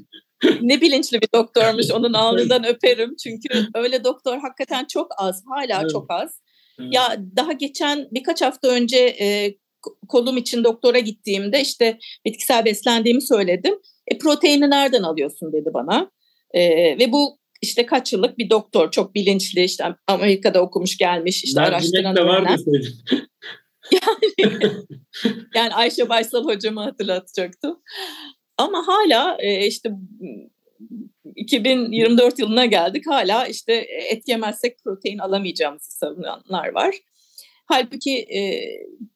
ne 0.62 0.82
bilinçli 0.82 1.22
bir 1.22 1.28
doktormuş. 1.36 1.92
Onun 1.94 2.14
alnından 2.14 2.66
öperim. 2.66 3.16
Çünkü 3.24 3.68
öyle 3.76 4.04
doktor 4.04 4.38
hakikaten 4.38 4.86
çok 4.86 5.08
az. 5.18 5.44
Hala 5.48 5.82
evet. 5.82 5.92
çok 5.92 6.12
az. 6.12 6.42
Evet. 6.80 6.94
Ya 6.94 7.18
daha 7.38 7.52
geçen 7.52 8.08
birkaç 8.12 8.42
hafta 8.42 8.68
önce 8.68 8.98
e, 8.98 9.56
kolum 10.08 10.38
için 10.38 10.64
doktora 10.64 11.00
gittiğimde 11.00 11.62
işte 11.62 11.98
bitkisel 12.26 12.66
beslendiğimi 12.66 13.22
söyledim. 13.22 13.80
E, 14.08 14.18
proteini 14.18 14.70
nereden 14.70 15.04
alıyorsun 15.04 15.54
dedi 15.54 15.70
bana. 15.74 16.12
E, 16.54 16.62
ve 17.00 17.12
bu 17.12 17.38
işte 17.62 17.86
kaç 17.86 18.14
yıllık 18.14 18.38
bir 18.38 18.50
doktor 18.50 18.92
çok 18.92 19.16
bilinçli 19.16 19.64
işte 19.64 19.84
Amerika'da 20.08 20.62
okumuş 20.62 20.98
gelmiş 20.98 21.44
işte 21.44 21.62
araştıran 21.62 22.16
de 22.16 22.26
var 22.26 22.58
yani, 23.92 24.14
yani 25.56 25.74
Ayşe 25.74 26.10
Baysal 26.10 26.46
hocamı 26.46 26.82
hatırlatacaktım. 26.82 27.82
Ama 28.58 28.88
hala 28.88 29.38
e, 29.40 29.68
işte 29.68 29.90
2024 31.36 32.40
yılına 32.40 32.66
geldik 32.66 33.08
hala 33.08 33.48
işte 33.48 33.74
et 34.10 34.28
yemezsek 34.28 34.84
protein 34.84 35.18
alamayacağımızı 35.18 35.92
savunanlar 35.92 36.74
var. 36.74 36.96
Halbuki 37.66 38.18
e, 38.20 38.62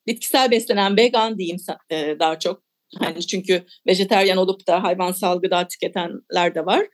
bitkisel 0.07 0.51
beslenen 0.51 0.97
vegan 0.97 1.37
diyeyim 1.37 1.57
e, 1.89 2.19
daha 2.19 2.39
çok. 2.39 2.67
Hani 2.97 3.27
çünkü 3.27 3.63
vejeteryan 3.87 4.37
olup 4.37 4.67
da 4.67 4.83
hayvansal 4.83 5.41
gıda 5.41 5.67
tüketenler 5.67 6.55
de 6.55 6.65
var. 6.65 6.87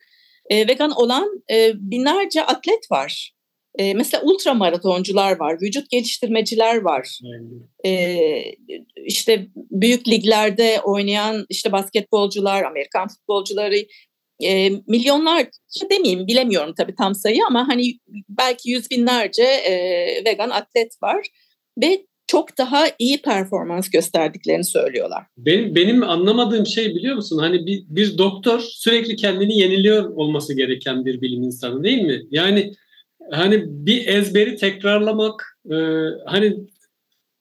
E, 0.49 0.67
vegan 0.67 0.91
olan 0.91 1.43
e, 1.51 1.71
binlerce 1.75 2.45
atlet 2.45 2.91
var. 2.91 3.33
E, 3.79 3.93
mesela 3.93 4.23
ultramaratoncular 4.23 5.39
var, 5.39 5.61
vücut 5.61 5.89
geliştirmeciler 5.89 6.81
var. 6.81 7.19
E, 7.85 8.17
işte 9.05 9.47
büyük 9.55 10.07
liglerde 10.07 10.81
oynayan 10.83 11.45
işte 11.49 11.71
basketbolcular, 11.71 12.63
Amerikan 12.63 13.07
futbolcuları 13.07 13.75
e, 14.43 14.69
milyonlar 14.87 15.47
demeyeyim 15.89 16.27
bilemiyorum 16.27 16.73
tabii 16.77 16.95
tam 16.95 17.15
sayı 17.15 17.39
ama 17.47 17.67
hani 17.67 17.93
belki 18.29 18.69
yüz 18.69 18.91
binlerce 18.91 19.43
e, 19.43 19.73
vegan 20.25 20.49
atlet 20.49 21.03
var 21.03 21.27
ve 21.81 22.05
çok 22.27 22.57
daha 22.57 22.85
iyi 22.99 23.21
performans 23.21 23.89
gösterdiklerini 23.89 24.65
söylüyorlar. 24.65 25.23
Benim, 25.37 25.75
benim 25.75 26.03
anlamadığım 26.03 26.65
şey 26.65 26.95
biliyor 26.95 27.15
musun? 27.15 27.37
Hani 27.37 27.65
bir, 27.65 27.83
bir 27.87 28.17
doktor 28.17 28.59
sürekli 28.59 29.15
kendini 29.15 29.57
yeniliyor 29.57 30.09
olması 30.09 30.53
gereken 30.53 31.05
bir 31.05 31.21
bilim 31.21 31.43
insanı 31.43 31.83
değil 31.83 32.01
mi? 32.01 32.21
Yani 32.31 32.73
hani 33.31 33.63
bir 33.67 34.07
ezberi 34.07 34.55
tekrarlamak 34.55 35.59
e, 35.71 35.75
hani 36.25 36.57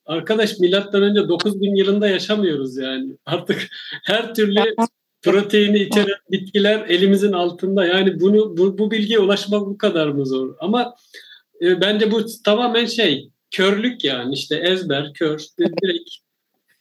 arkadaş 0.06 0.58
milattan 0.58 1.02
önce 1.02 1.28
9000 1.28 1.74
yılında 1.74 2.08
yaşamıyoruz 2.08 2.76
yani. 2.76 3.12
Artık 3.26 3.68
her 4.04 4.34
türlü 4.34 4.60
proteini 5.22 5.78
içeren 5.78 6.18
bitkiler 6.30 6.86
elimizin 6.88 7.32
altında. 7.32 7.86
Yani 7.86 8.20
bunu 8.20 8.56
bu, 8.56 8.78
bu 8.78 8.90
bilgiye 8.90 9.18
ulaşmak 9.18 9.60
bu 9.60 9.78
kadar 9.78 10.08
mı 10.08 10.26
zor? 10.26 10.54
Ama 10.60 10.94
e, 11.62 11.80
bence 11.80 12.10
bu 12.10 12.26
tamamen 12.44 12.86
şey 12.86 13.31
körlük 13.52 14.04
yani 14.04 14.34
işte 14.34 14.56
ezber, 14.56 15.12
kör, 15.12 15.40
direkt 15.58 16.10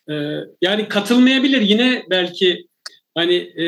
e, 0.09 0.13
yani 0.61 0.87
katılmayabilir. 0.87 1.61
Yine 1.61 2.03
belki 2.09 2.67
hani 3.15 3.35
e, 3.35 3.65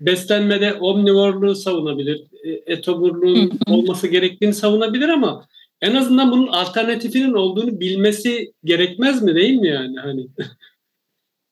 beslenmede 0.00 0.74
omnivorluğu 0.74 1.54
savunabilir, 1.54 2.22
e, 2.44 2.72
etoburluğun 2.72 3.52
olması 3.66 4.06
gerektiğini 4.06 4.54
savunabilir 4.54 5.08
ama 5.08 5.46
en 5.80 5.94
azından 5.94 6.32
bunun 6.32 6.46
alternatifinin 6.46 7.32
olduğunu 7.32 7.80
bilmesi 7.80 8.52
gerekmez 8.64 9.22
mi? 9.22 9.34
Değil 9.34 9.54
mi 9.54 9.68
yani? 9.68 9.98
Hani? 9.98 10.26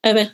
Evet. 0.04 0.30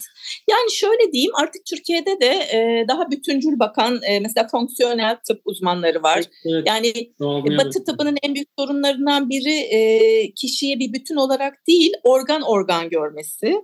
Yani 0.50 0.73
şöyle 0.73 1.12
diyeyim 1.12 1.33
artık 1.35 1.66
Türkiye'de 1.66 2.21
de 2.21 2.26
e, 2.26 2.85
daha 2.88 3.11
bütüncül 3.11 3.59
bakan 3.59 4.00
e, 4.02 4.21
mesela 4.21 4.49
fonksiyonel 4.49 5.16
tıp 5.28 5.40
uzmanları 5.44 6.02
var. 6.02 6.25
Evet, 6.44 6.66
yani 6.66 6.92
Doğru, 7.21 7.59
Batı 7.59 7.85
tıbbının 7.85 8.16
en 8.23 8.35
büyük 8.35 8.49
sorunlarından 8.59 9.30
biri 9.30 9.54
e, 9.54 10.35
kişiye 10.35 10.78
bir 10.78 10.92
bütün 10.92 11.16
olarak 11.16 11.66
değil 11.68 11.92
organ 12.02 12.42
organ 12.42 12.90
görmesi. 12.90 13.54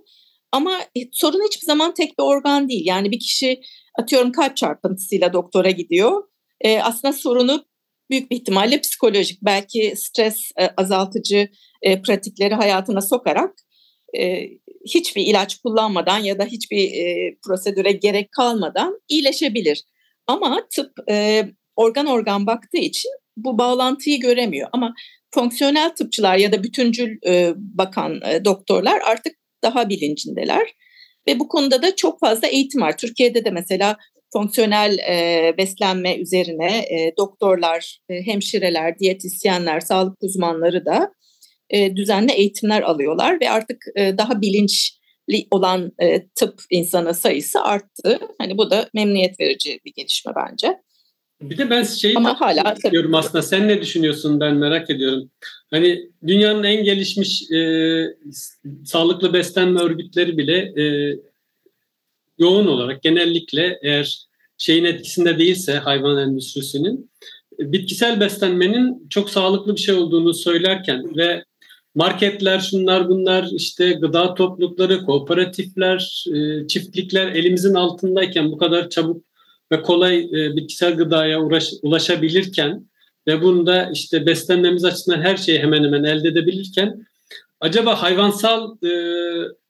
Ama 0.51 0.79
e, 0.95 0.99
sorun 1.11 1.45
hiçbir 1.47 1.65
zaman 1.65 1.93
tek 1.93 2.19
bir 2.19 2.23
organ 2.23 2.69
değil. 2.69 2.85
Yani 2.85 3.11
bir 3.11 3.19
kişi 3.19 3.61
atıyorum 3.99 4.31
kalp 4.31 4.57
çarpıntısıyla 4.57 5.33
doktora 5.33 5.69
gidiyor. 5.69 6.23
E, 6.61 6.79
aslında 6.79 7.13
sorunu 7.13 7.65
büyük 8.09 8.31
bir 8.31 8.35
ihtimalle 8.35 8.81
psikolojik. 8.81 9.41
Belki 9.41 9.93
stres 9.95 10.51
e, 10.59 10.69
azaltıcı 10.77 11.49
e, 11.81 12.01
pratikleri 12.01 12.53
hayatına 12.53 13.01
sokarak 13.01 13.53
e, 14.17 14.47
hiçbir 14.85 15.25
ilaç 15.25 15.55
kullanmadan 15.55 16.19
ya 16.19 16.39
da 16.39 16.45
hiçbir 16.45 16.91
e, 16.91 17.35
prosedüre 17.47 17.91
gerek 17.91 18.31
kalmadan 18.31 19.01
iyileşebilir. 19.09 19.83
Ama 20.27 20.67
tıp 20.75 20.91
e, 21.09 21.45
organ 21.75 22.05
organ 22.05 22.47
baktığı 22.47 22.77
için 22.77 23.11
bu 23.37 23.57
bağlantıyı 23.57 24.19
göremiyor. 24.19 24.69
Ama 24.73 24.93
fonksiyonel 25.33 25.89
tıpçılar 25.89 26.37
ya 26.37 26.51
da 26.51 26.63
bütüncül 26.63 27.17
e, 27.27 27.53
bakan 27.55 28.21
e, 28.21 28.45
doktorlar 28.45 29.01
artık 29.05 29.33
daha 29.63 29.89
bilincindeler. 29.89 30.73
Ve 31.27 31.39
bu 31.39 31.47
konuda 31.47 31.81
da 31.81 31.95
çok 31.95 32.19
fazla 32.19 32.47
eğitim 32.47 32.81
var. 32.81 32.97
Türkiye'de 32.97 33.45
de 33.45 33.49
mesela 33.49 33.97
fonksiyonel 34.33 34.97
e, 34.97 35.53
beslenme 35.57 36.15
üzerine 36.15 36.77
e, 36.77 37.13
doktorlar, 37.17 37.99
e, 38.09 38.25
hemşireler, 38.25 38.99
diyetisyenler, 38.99 39.79
sağlık 39.79 40.23
uzmanları 40.23 40.85
da 40.85 41.11
e, 41.71 41.95
düzenli 41.95 42.31
eğitimler 42.31 42.81
alıyorlar 42.81 43.41
ve 43.41 43.49
artık 43.49 43.83
e, 43.95 44.17
daha 44.17 44.41
bilinçli 44.41 45.47
olan 45.51 45.91
e, 45.99 46.27
tıp 46.27 46.61
insanı 46.69 47.13
sayısı 47.13 47.61
arttı. 47.61 48.19
Hani 48.37 48.57
bu 48.57 48.71
da 48.71 48.89
memnuniyet 48.93 49.39
verici 49.39 49.79
bir 49.85 49.93
gelişme 49.93 50.33
bence. 50.35 50.77
Bir 51.41 51.57
de 51.57 51.69
ben 51.69 51.83
şeyi 51.83 52.17
Ama 52.17 52.41
hala 52.41 52.75
diyorum 52.91 53.15
aslında. 53.15 53.41
Sen 53.41 53.67
ne 53.67 53.81
düşünüyorsun 53.81 54.39
ben 54.39 54.55
merak 54.55 54.89
ediyorum. 54.89 55.31
Hani 55.71 56.09
dünyanın 56.27 56.63
en 56.63 56.83
gelişmiş 56.83 57.51
e, 57.51 58.05
sağlıklı 58.85 59.33
beslenme 59.33 59.79
örgütleri 59.79 60.37
bile 60.37 60.57
e, 60.57 61.15
yoğun 62.37 62.67
olarak 62.67 63.03
genellikle 63.03 63.79
eğer 63.81 64.19
şeyin 64.57 64.85
etkisinde 64.85 65.39
değilse 65.39 65.73
hayvan 65.73 66.17
endüstrisinin 66.17 67.11
bitkisel 67.59 68.19
beslenmenin 68.19 69.07
çok 69.09 69.29
sağlıklı 69.29 69.75
bir 69.75 69.81
şey 69.81 69.95
olduğunu 69.95 70.33
söylerken 70.33 71.17
ve 71.17 71.43
marketler 71.95 72.59
şunlar 72.59 73.09
bunlar 73.09 73.47
işte 73.51 73.91
gıda 73.91 74.33
toplulukları, 74.33 75.05
kooperatifler, 75.05 76.25
e, 76.33 76.67
çiftlikler 76.67 77.27
elimizin 77.27 77.73
altındayken 77.73 78.51
bu 78.51 78.57
kadar 78.57 78.89
çabuk 78.89 79.23
ve 79.71 79.81
kolay 79.81 80.19
e, 80.19 80.55
bitkisel 80.55 80.95
gıdaya 80.95 81.41
uğraş, 81.41 81.71
ulaşabilirken 81.81 82.85
ve 83.27 83.41
bunda 83.41 83.89
işte 83.93 84.25
beslenmemiz 84.25 84.85
açısından 84.85 85.21
her 85.21 85.37
şeyi 85.37 85.59
hemen 85.59 85.83
hemen 85.83 86.03
elde 86.03 86.27
edebilirken 86.27 87.05
acaba 87.59 88.01
hayvansal 88.01 88.85
e, 88.85 88.91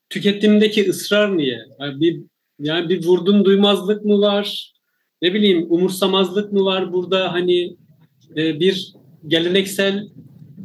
tüketimdeki 0.09 0.89
ısrar 0.89 1.37
niye? 1.37 1.59
Yani 1.79 2.01
bir 2.01 2.21
yani 2.59 2.89
bir 2.89 3.05
vurdum 3.05 3.45
duymazlık 3.45 4.05
mı 4.05 4.21
var? 4.21 4.73
Ne 5.21 5.33
bileyim 5.33 5.67
umursamazlık 5.69 6.53
mı 6.53 6.65
var 6.65 6.93
burada? 6.93 7.33
Hani 7.33 7.77
e, 8.37 8.59
bir 8.59 8.93
geleneksel 9.27 10.07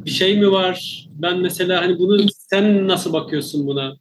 bir 0.05 0.09
şey 0.09 0.39
mi 0.39 0.51
var? 0.51 1.07
Ben 1.15 1.39
mesela 1.39 1.81
hani 1.81 1.99
bunu 1.99 2.25
sen 2.29 2.87
nasıl 2.87 3.13
bakıyorsun 3.13 3.67
buna? 3.67 3.97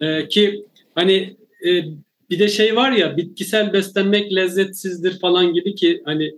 Ee, 0.00 0.28
ki 0.28 0.64
hani 0.94 1.36
e, 1.66 1.82
bir 2.30 2.38
de 2.38 2.48
şey 2.48 2.76
var 2.76 2.92
ya 2.92 3.16
bitkisel 3.16 3.72
beslenmek 3.72 4.34
lezzetsizdir 4.34 5.20
falan 5.20 5.52
gibi 5.52 5.74
ki 5.74 6.02
hani 6.04 6.34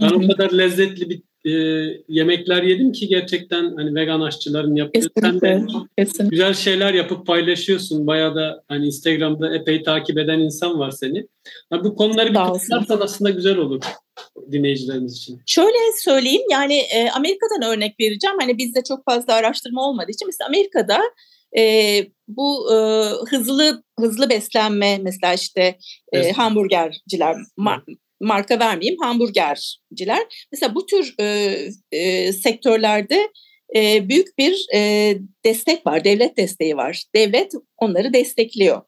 ben 0.00 0.10
o 0.10 0.28
kadar 0.28 0.52
lezzetli 0.52 1.10
bir 1.10 1.22
e, 1.44 1.52
yemekler 2.08 2.62
yedim 2.62 2.92
ki 2.92 3.08
gerçekten 3.08 3.76
hani 3.76 3.94
vegan 3.94 4.20
aşçıların 4.20 4.74
yaptığı 4.74 5.08
sen 5.20 5.40
de 5.40 5.66
kesinlikle. 5.98 6.30
güzel 6.30 6.54
şeyler 6.54 6.94
yapıp 6.94 7.26
paylaşıyorsun. 7.26 8.06
Bayağı 8.06 8.34
da 8.34 8.64
hani 8.68 8.86
Instagram'da 8.86 9.54
epey 9.54 9.82
takip 9.82 10.18
eden 10.18 10.38
insan 10.38 10.78
var 10.78 10.90
seni. 10.90 11.26
Yani 11.72 11.84
bu 11.84 11.96
konuları 11.96 12.30
bir 12.30 12.52
kısarsan 12.52 13.00
aslında 13.00 13.30
güzel 13.30 13.56
olur 13.56 13.80
dinleyicilerimiz 14.52 15.16
için. 15.16 15.40
Şöyle 15.46 15.92
söyleyeyim 15.98 16.42
yani 16.50 16.76
e, 16.76 17.10
Amerika'dan 17.10 17.70
örnek 17.70 18.00
vereceğim. 18.00 18.36
Hani 18.40 18.58
bizde 18.58 18.82
çok 18.82 19.04
fazla 19.04 19.34
araştırma 19.34 19.88
olmadığı 19.88 20.10
için 20.10 20.28
mesela 20.28 20.48
Amerika'da 20.48 21.00
e, 21.56 21.62
bu 22.28 22.72
e, 22.72 22.76
hızlı 23.30 23.82
hızlı 24.00 24.30
beslenme 24.30 24.98
mesela 24.98 25.34
işte 25.34 25.78
e, 26.12 26.32
hamburgerciler 26.32 27.36
marka 28.20 28.58
vermeyeyim 28.58 29.00
hamburgerciler. 29.00 30.48
Mesela 30.52 30.74
bu 30.74 30.86
tür 30.86 31.14
e, 31.20 31.58
e, 31.92 32.32
sektörlerde 32.32 33.28
e, 33.76 34.08
büyük 34.08 34.38
bir 34.38 34.66
e, 34.74 35.14
destek 35.44 35.86
var, 35.86 36.04
devlet 36.04 36.36
desteği 36.36 36.76
var. 36.76 37.04
Devlet 37.14 37.52
onları 37.76 38.12
destekliyor 38.12 38.82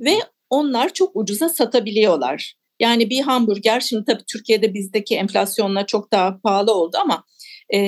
ve 0.00 0.14
onlar 0.50 0.92
çok 0.92 1.16
ucuza 1.16 1.48
satabiliyorlar. 1.48 2.54
Yani 2.84 3.10
bir 3.10 3.20
hamburger 3.20 3.80
şimdi 3.80 4.04
tabii 4.04 4.24
Türkiye'de 4.32 4.74
bizdeki 4.74 5.16
enflasyonla 5.16 5.86
çok 5.86 6.12
daha 6.12 6.40
pahalı 6.40 6.74
oldu 6.74 6.96
ama 7.00 7.24
e, 7.74 7.78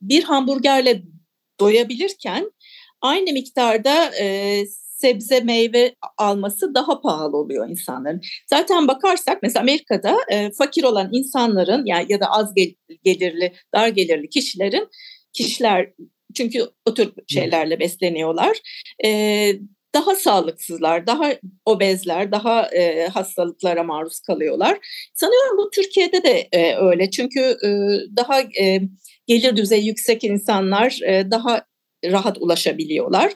bir 0.00 0.22
hamburgerle 0.22 1.02
doyabilirken 1.60 2.52
aynı 3.00 3.32
miktarda 3.32 4.16
e, 4.20 4.58
sebze 5.00 5.40
meyve 5.40 5.94
alması 6.18 6.74
daha 6.74 7.00
pahalı 7.00 7.36
oluyor 7.36 7.68
insanların. 7.68 8.20
Zaten 8.50 8.88
bakarsak 8.88 9.42
mesela 9.42 9.62
Amerika'da 9.62 10.16
e, 10.28 10.50
fakir 10.50 10.84
olan 10.84 11.08
insanların 11.12 11.86
yani 11.86 12.06
ya 12.08 12.20
da 12.20 12.26
az 12.30 12.54
gelirli, 13.04 13.52
dar 13.74 13.88
gelirli 13.88 14.28
kişilerin 14.28 14.88
kişiler 15.32 15.92
çünkü 16.34 16.66
o 16.86 16.94
tür 16.94 17.12
şeylerle 17.26 17.80
besleniyorlar. 17.80 18.56
E, 19.04 19.52
daha 19.94 20.14
sağlıksızlar, 20.14 21.06
daha 21.06 21.34
obezler, 21.64 22.32
daha 22.32 22.68
e, 22.68 23.08
hastalıklara 23.08 23.82
maruz 23.82 24.20
kalıyorlar. 24.20 24.78
Sanıyorum 25.14 25.58
bu 25.58 25.70
Türkiye'de 25.70 26.22
de 26.22 26.48
e, 26.52 26.76
öyle. 26.76 27.10
Çünkü 27.10 27.40
e, 27.40 27.68
daha 28.16 28.40
e, 28.40 28.80
gelir 29.26 29.56
düzeyi 29.56 29.86
yüksek 29.86 30.24
insanlar 30.24 30.98
e, 31.06 31.30
daha 31.30 31.64
rahat 32.12 32.38
ulaşabiliyorlar. 32.38 33.32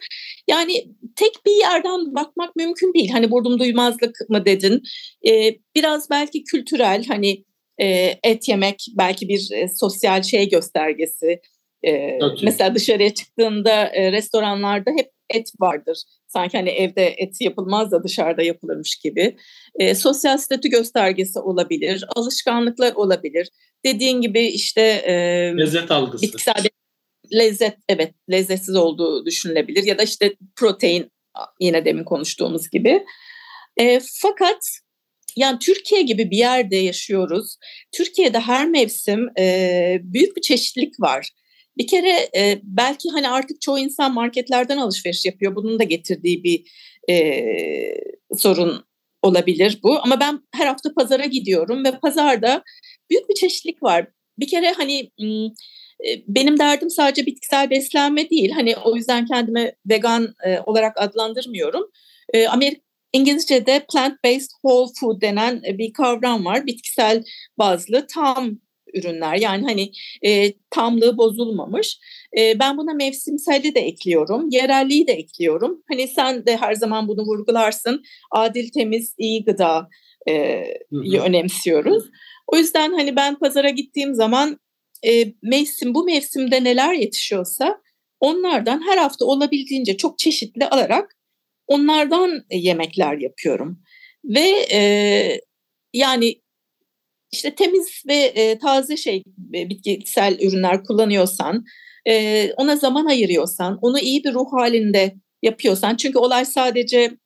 Yani 0.48 0.84
tek 1.16 1.32
bir 1.46 1.60
yerden 1.60 2.14
bakmak 2.14 2.56
mümkün 2.56 2.94
değil. 2.94 3.10
Hani 3.10 3.30
vurdum 3.30 3.58
duymazlık 3.58 4.16
mı 4.28 4.46
dedin? 4.46 4.82
Ee, 5.28 5.56
biraz 5.74 6.10
belki 6.10 6.44
kültürel 6.44 7.04
hani 7.08 7.44
e, 7.80 8.14
et 8.22 8.48
yemek 8.48 8.86
belki 8.98 9.28
bir 9.28 9.48
e, 9.52 9.68
sosyal 9.68 10.22
şey 10.22 10.48
göstergesi. 10.48 11.40
E, 11.86 12.18
mesela 12.42 12.74
dışarıya 12.74 13.14
çıktığında 13.14 13.86
e, 13.86 14.12
restoranlarda 14.12 14.90
hep 14.90 15.10
et 15.34 15.52
vardır. 15.60 16.02
Sanki 16.26 16.56
hani 16.56 16.70
evde 16.70 17.06
et 17.06 17.40
yapılmaz 17.40 17.92
da 17.92 18.04
dışarıda 18.04 18.42
yapılırmış 18.42 18.96
gibi. 18.96 19.36
E, 19.78 19.94
sosyal 19.94 20.38
statü 20.38 20.68
göstergesi 20.68 21.38
olabilir, 21.38 22.04
alışkanlıklar 22.16 22.92
olabilir. 22.92 23.48
Dediğin 23.84 24.20
gibi 24.20 24.46
işte 24.46 24.82
e, 24.82 25.12
lezzet 25.56 25.90
algısı. 25.90 26.22
Bitkisel 26.22 26.64
lezzet 27.32 27.76
evet 27.88 28.14
lezzetsiz 28.30 28.76
olduğu 28.76 29.26
düşünülebilir 29.26 29.84
ya 29.84 29.98
da 29.98 30.02
işte 30.02 30.34
protein 30.56 31.10
yine 31.60 31.84
demin 31.84 32.04
konuştuğumuz 32.04 32.70
gibi. 32.70 33.04
E, 33.76 34.00
fakat 34.22 34.58
yani 35.36 35.58
Türkiye 35.58 36.02
gibi 36.02 36.30
bir 36.30 36.36
yerde 36.36 36.76
yaşıyoruz. 36.76 37.56
Türkiye'de 37.92 38.40
her 38.40 38.68
mevsim 38.68 39.28
e, 39.38 39.98
büyük 40.02 40.36
bir 40.36 40.42
çeşitlilik 40.42 41.00
var. 41.00 41.30
Bir 41.78 41.86
kere 41.86 42.28
e, 42.36 42.60
belki 42.62 43.10
hani 43.10 43.28
artık 43.28 43.60
çoğu 43.60 43.78
insan 43.78 44.14
marketlerden 44.14 44.78
alışveriş 44.78 45.24
yapıyor. 45.24 45.56
Bunun 45.56 45.78
da 45.78 45.84
getirdiği 45.84 46.44
bir 46.44 46.64
e, 47.10 47.44
sorun 48.36 48.84
olabilir 49.22 49.78
bu. 49.82 50.02
Ama 50.02 50.20
ben 50.20 50.40
her 50.54 50.66
hafta 50.66 50.94
pazara 50.94 51.24
gidiyorum 51.24 51.84
ve 51.84 51.90
pazarda 51.90 52.62
büyük 53.10 53.28
bir 53.28 53.34
çeşitlilik 53.34 53.82
var. 53.82 54.06
Bir 54.38 54.48
kere 54.48 54.72
hani 54.72 55.10
benim 56.28 56.58
derdim 56.58 56.90
sadece 56.90 57.26
bitkisel 57.26 57.70
beslenme 57.70 58.30
değil. 58.30 58.50
Hani 58.50 58.76
o 58.76 58.96
yüzden 58.96 59.26
kendimi 59.26 59.72
vegan 59.86 60.34
olarak 60.66 61.00
adlandırmıyorum. 61.00 61.90
Amerika 62.48 62.80
İngilizce'de 63.12 63.86
plant-based 63.92 64.50
whole 64.62 64.92
food 65.00 65.20
denen 65.20 65.62
bir 65.62 65.92
kavram 65.92 66.44
var. 66.44 66.66
Bitkisel 66.66 67.24
bazlı 67.58 68.06
tam 68.06 68.58
ürünler 68.94 69.34
yani 69.34 69.64
hani 69.64 69.92
e, 70.22 70.52
tamlığı 70.70 71.18
bozulmamış. 71.18 71.98
E, 72.38 72.58
ben 72.58 72.78
buna 72.78 72.94
mevsimselliği 72.94 73.74
de 73.74 73.80
ekliyorum, 73.80 74.48
yerelliği 74.50 75.06
de 75.06 75.12
ekliyorum. 75.12 75.82
Hani 75.88 76.08
sen 76.08 76.46
de 76.46 76.56
her 76.56 76.74
zaman 76.74 77.08
bunu 77.08 77.22
vurgularsın. 77.22 78.02
Adil, 78.30 78.70
temiz, 78.70 79.14
iyi 79.18 79.44
gıda 79.44 79.88
e, 80.28 80.64
önemsiyoruz. 81.24 82.04
O 82.46 82.56
yüzden 82.56 82.92
hani 82.92 83.16
ben 83.16 83.38
pazara 83.38 83.70
gittiğim 83.70 84.14
zaman 84.14 84.60
e, 85.06 85.34
mevsim 85.42 85.94
bu 85.94 86.04
mevsimde 86.04 86.64
neler 86.64 86.94
yetişiyorsa 86.94 87.80
onlardan 88.20 88.86
her 88.86 88.98
hafta 88.98 89.24
olabildiğince 89.24 89.96
çok 89.96 90.18
çeşitli 90.18 90.66
alarak 90.66 91.16
onlardan 91.66 92.44
yemekler 92.50 93.18
yapıyorum. 93.18 93.82
Ve 94.24 94.66
e, 94.72 94.80
yani 95.92 96.34
işte 97.32 97.54
temiz 97.54 98.02
ve 98.08 98.14
e, 98.14 98.58
taze 98.58 98.96
şey 98.96 99.22
e, 99.54 99.68
bitkisel 99.70 100.38
ürünler 100.40 100.84
kullanıyorsan, 100.84 101.64
e, 102.08 102.52
ona 102.56 102.76
zaman 102.76 103.06
ayırıyorsan, 103.06 103.78
onu 103.82 103.98
iyi 103.98 104.24
bir 104.24 104.34
ruh 104.34 104.52
halinde 104.52 105.14
yapıyorsan 105.42 105.96
çünkü 105.96 106.18
olay 106.18 106.44
sadece 106.44 107.18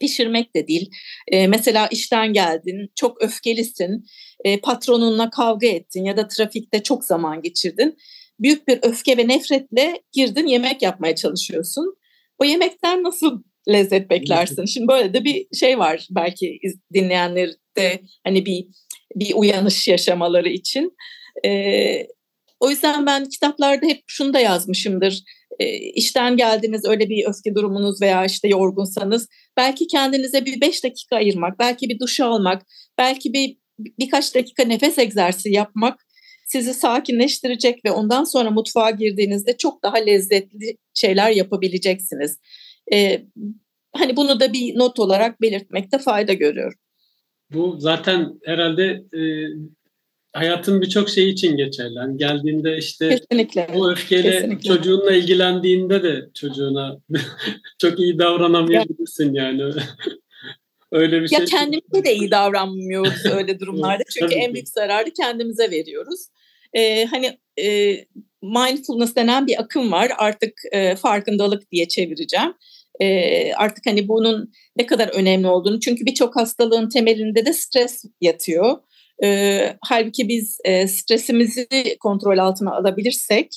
pişirmek 0.00 0.56
de 0.56 0.68
değil. 0.68 0.90
E, 1.28 1.46
mesela 1.46 1.86
işten 1.86 2.32
geldin, 2.32 2.90
çok 2.96 3.22
öfkelisin, 3.22 4.06
e, 4.44 4.60
patronunla 4.60 5.30
kavga 5.30 5.66
ettin 5.66 6.04
ya 6.04 6.16
da 6.16 6.28
trafikte 6.28 6.82
çok 6.82 7.04
zaman 7.04 7.42
geçirdin. 7.42 7.96
Büyük 8.40 8.68
bir 8.68 8.78
öfke 8.82 9.16
ve 9.16 9.28
nefretle 9.28 10.02
girdin 10.12 10.46
yemek 10.46 10.82
yapmaya 10.82 11.14
çalışıyorsun. 11.16 11.96
O 12.38 12.44
yemekten 12.44 13.02
nasıl 13.02 13.42
lezzet 13.68 14.10
beklersin? 14.10 14.64
Şimdi 14.64 14.88
böyle 14.88 15.14
de 15.14 15.24
bir 15.24 15.46
şey 15.58 15.78
var 15.78 16.06
belki 16.10 16.58
dinleyenler 16.94 17.50
de 17.76 18.02
hani 18.24 18.46
bir 18.46 18.66
bir 19.16 19.34
uyanış 19.34 19.88
yaşamaları 19.88 20.48
için. 20.48 20.96
E, 21.44 22.06
o 22.60 22.70
yüzden 22.70 23.06
ben 23.06 23.28
kitaplarda 23.28 23.86
hep 23.86 24.02
şunu 24.06 24.34
da 24.34 24.40
yazmışımdır. 24.40 25.22
E, 25.60 25.76
işten 25.76 26.36
geldiniz 26.36 26.84
öyle 26.84 27.08
bir 27.08 27.24
öfke 27.28 27.54
durumunuz 27.54 28.02
veya 28.02 28.24
işte 28.24 28.48
yorgunsanız 28.48 29.28
belki 29.56 29.86
kendinize 29.86 30.44
bir 30.44 30.60
beş 30.60 30.84
dakika 30.84 31.16
ayırmak, 31.16 31.58
belki 31.58 31.88
bir 31.88 31.98
duş 31.98 32.20
almak, 32.20 32.62
belki 32.98 33.32
bir 33.32 33.56
birkaç 33.78 34.34
dakika 34.34 34.64
nefes 34.64 34.98
egzersizi 34.98 35.52
yapmak 35.52 36.06
sizi 36.52 36.74
sakinleştirecek 36.74 37.84
ve 37.84 37.90
ondan 37.90 38.24
sonra 38.24 38.50
mutfağa 38.50 38.90
girdiğinizde 38.90 39.56
çok 39.56 39.82
daha 39.82 39.96
lezzetli 39.96 40.76
şeyler 40.94 41.30
yapabileceksiniz. 41.30 42.38
Ee, 42.92 43.24
hani 43.92 44.16
bunu 44.16 44.40
da 44.40 44.52
bir 44.52 44.78
not 44.78 44.98
olarak 44.98 45.40
belirtmekte 45.40 45.98
fayda 45.98 46.32
görüyorum. 46.32 46.78
Bu 47.50 47.76
zaten 47.78 48.40
herhalde 48.44 48.84
e, 49.14 49.22
hayatın 50.32 50.80
birçok 50.80 51.08
şey 51.08 51.30
için 51.30 51.56
geçerli. 51.56 51.94
Yani 51.94 52.16
geldiğinde 52.16 52.76
işte 52.78 53.08
Kesinlikle. 53.08 53.68
o 53.74 53.90
öfkeyle 53.90 54.30
Kesinlikle. 54.30 54.68
çocuğunla 54.68 55.12
ilgilendiğinde 55.12 56.02
de 56.02 56.28
çocuğuna 56.34 56.98
çok 57.78 58.00
iyi 58.00 58.18
davranamayabilirsin 58.18 59.34
yani. 59.34 59.62
öyle 60.92 61.16
bir 61.16 61.22
ya 61.22 61.28
şey. 61.28 61.38
Ya 61.38 61.44
kendimize 61.44 62.04
de 62.04 62.14
iyi 62.14 62.30
davranmıyoruz 62.30 63.26
öyle 63.26 63.60
durumlarda. 63.60 64.02
Çünkü 64.18 64.34
en 64.34 64.54
büyük 64.54 64.68
zararı 64.68 65.10
kendimize 65.10 65.70
veriyoruz. 65.70 66.26
Ee, 66.74 67.04
hani 67.04 67.38
e, 67.58 67.96
mindfulness 68.42 69.16
denen 69.16 69.46
bir 69.46 69.60
akım 69.60 69.92
var. 69.92 70.12
Artık 70.18 70.52
e, 70.72 70.96
farkındalık 70.96 71.70
diye 71.70 71.88
çevireceğim 71.88 72.54
e, 73.00 73.52
artık 73.52 73.86
hani 73.86 74.08
bunun 74.08 74.52
ne 74.76 74.86
kadar 74.86 75.08
önemli 75.08 75.46
olduğunu 75.46 75.80
çünkü 75.80 76.06
birçok 76.06 76.36
hastalığın 76.36 76.88
temelinde 76.88 77.46
de 77.46 77.52
stres 77.52 78.04
yatıyor. 78.20 78.78
E, 79.24 79.76
halbuki 79.80 80.28
biz 80.28 80.58
e, 80.64 80.88
stresimizi 80.88 81.66
kontrol 82.00 82.38
altına 82.38 82.76
alabilirsek 82.76 83.48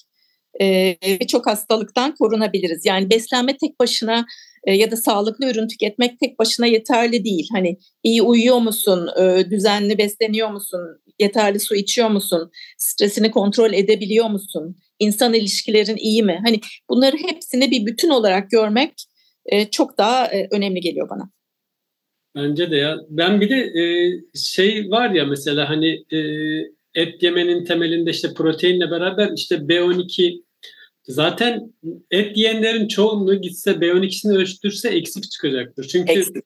e, 0.61 0.95
birçok 1.03 1.47
hastalıktan 1.47 2.15
korunabiliriz. 2.15 2.85
Yani 2.85 3.09
beslenme 3.09 3.57
tek 3.57 3.79
başına 3.79 4.25
e, 4.63 4.73
ya 4.73 4.91
da 4.91 4.97
sağlıklı 4.97 5.51
ürün 5.51 5.67
tüketmek 5.67 6.19
tek 6.19 6.39
başına 6.39 6.65
yeterli 6.65 7.23
değil. 7.23 7.47
Hani 7.51 7.77
iyi 8.03 8.21
uyuyor 8.21 8.57
musun, 8.57 9.09
e, 9.21 9.49
düzenli 9.49 9.97
besleniyor 9.97 10.51
musun, 10.51 10.79
yeterli 11.19 11.59
su 11.59 11.75
içiyor 11.75 12.09
musun, 12.09 12.51
stresini 12.77 13.31
kontrol 13.31 13.73
edebiliyor 13.73 14.29
musun, 14.29 14.75
insan 14.99 15.33
ilişkilerin 15.33 15.97
iyi 15.97 16.23
mi? 16.23 16.41
Hani 16.45 16.59
bunları 16.89 17.17
hepsini 17.17 17.71
bir 17.71 17.85
bütün 17.85 18.09
olarak 18.09 18.51
görmek 18.51 18.91
e, 19.45 19.69
çok 19.69 19.97
daha 19.97 20.27
e, 20.27 20.47
önemli 20.51 20.79
geliyor 20.79 21.09
bana. 21.09 21.29
Bence 22.35 22.71
de 22.71 22.75
ya. 22.75 22.97
Ben 23.09 23.41
bir 23.41 23.49
de 23.49 23.55
e, 23.55 23.85
şey 24.37 24.91
var 24.91 25.09
ya 25.09 25.25
mesela 25.25 25.69
hani 25.69 26.05
e, 26.11 26.19
et 26.95 27.23
yemenin 27.23 27.65
temelinde 27.65 28.11
işte 28.11 28.33
proteinle 28.33 28.91
beraber 28.91 29.31
işte 29.35 29.55
B12 29.55 30.44
zaten 31.07 31.73
et 32.11 32.37
yiyenlerin 32.37 32.87
çoğunluğu 32.87 33.41
gitse 33.41 33.71
B12'sini 33.71 34.37
ölçtürse 34.37 34.89
eksik 34.89 35.31
çıkacaktır. 35.31 35.87
Çünkü 35.87 36.11
eksik 36.11 36.43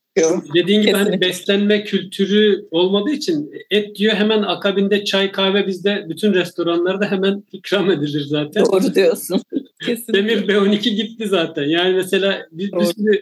dediğin 0.55 0.81
gibi 0.81 0.91
hani 0.91 1.21
beslenme 1.21 1.83
kültürü 1.83 2.67
olmadığı 2.71 3.11
için 3.11 3.51
et 3.71 3.95
diyor 3.95 4.13
hemen 4.13 4.41
akabinde 4.41 5.05
çay 5.05 5.31
kahve 5.31 5.67
bizde 5.67 6.05
bütün 6.09 6.33
restoranlarda 6.33 7.11
hemen 7.11 7.43
ikram 7.51 7.91
edilir 7.91 8.21
zaten. 8.21 8.65
Doğru 8.65 8.95
diyorsun. 8.95 9.41
Kesinlikle. 9.85 10.13
Demir 10.13 10.47
B12 10.47 10.89
gitti 10.89 11.27
zaten. 11.27 11.63
Yani 11.63 11.93
mesela 11.93 12.47
bir, 12.51 12.71
bir 12.71 12.85
sürü 12.85 13.21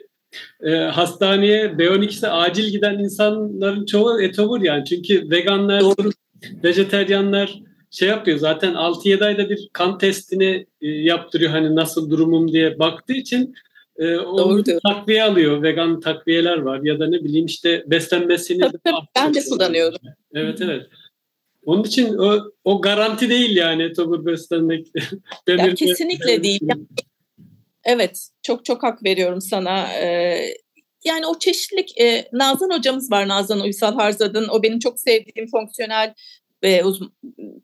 e, 0.63 0.71
hastaneye 0.71 1.65
B12'si 1.65 2.28
acil 2.28 2.71
giden 2.71 3.00
insanların 3.00 3.86
çoğu 3.86 4.21
etobur 4.21 4.62
yani. 4.62 4.86
Çünkü 4.86 5.32
veganlar, 5.32 5.82
Doğru. 5.82 6.12
vejeteryanlar 6.63 7.66
şey 7.91 8.10
yapıyor 8.10 8.38
zaten 8.38 8.73
6-7 8.73 9.26
ayda 9.26 9.50
bir 9.50 9.69
kan 9.73 9.97
testini 9.97 10.65
e, 10.82 10.88
yaptırıyor 10.88 11.52
hani 11.52 11.76
nasıl 11.76 12.10
durumum 12.10 12.52
diye 12.52 12.80
baktığı 12.80 13.13
için 13.13 13.56
e, 13.97 14.17
onu 14.17 14.63
takviye 14.84 15.23
alıyor. 15.23 15.63
Vegan 15.63 16.00
takviyeler 16.00 16.58
var 16.58 16.80
ya 16.84 17.00
da 17.00 17.08
ne 17.08 17.23
bileyim 17.23 17.45
işte 17.45 17.84
beslenmesini 17.88 18.60
tabii, 18.60 18.78
tabii, 18.84 18.95
ben 19.15 19.34
de 19.34 19.39
kullanıyorum. 19.50 20.00
Evet 20.34 20.62
evet. 20.62 20.86
Onun 21.65 21.84
için 21.84 22.17
o, 22.17 22.52
o 22.63 22.82
garanti 22.82 23.30
değil 23.30 23.56
yani 23.56 23.93
tobur 23.93 24.26
beslenmek. 24.26 24.88
ya 25.47 25.73
kesinlikle 25.73 26.43
değil. 26.43 26.62
Evet, 27.84 28.30
çok 28.41 28.65
çok 28.65 28.84
hak 28.84 29.04
veriyorum 29.04 29.41
sana. 29.41 29.93
Ee, 29.93 30.54
yani 31.04 31.28
o 31.28 31.39
çeşitlilik, 31.39 32.02
e, 32.02 32.30
Nazan 32.34 32.69
hocamız 32.78 33.12
var, 33.12 33.28
Nazan 33.28 33.62
Uysal 33.62 33.95
Harzad'ın. 33.95 34.47
O 34.47 34.63
benim 34.63 34.80
çok 34.80 35.00
sevdiğim 35.00 35.50
fonksiyonel 35.52 36.13
e, 36.62 36.84
uz, 36.84 37.00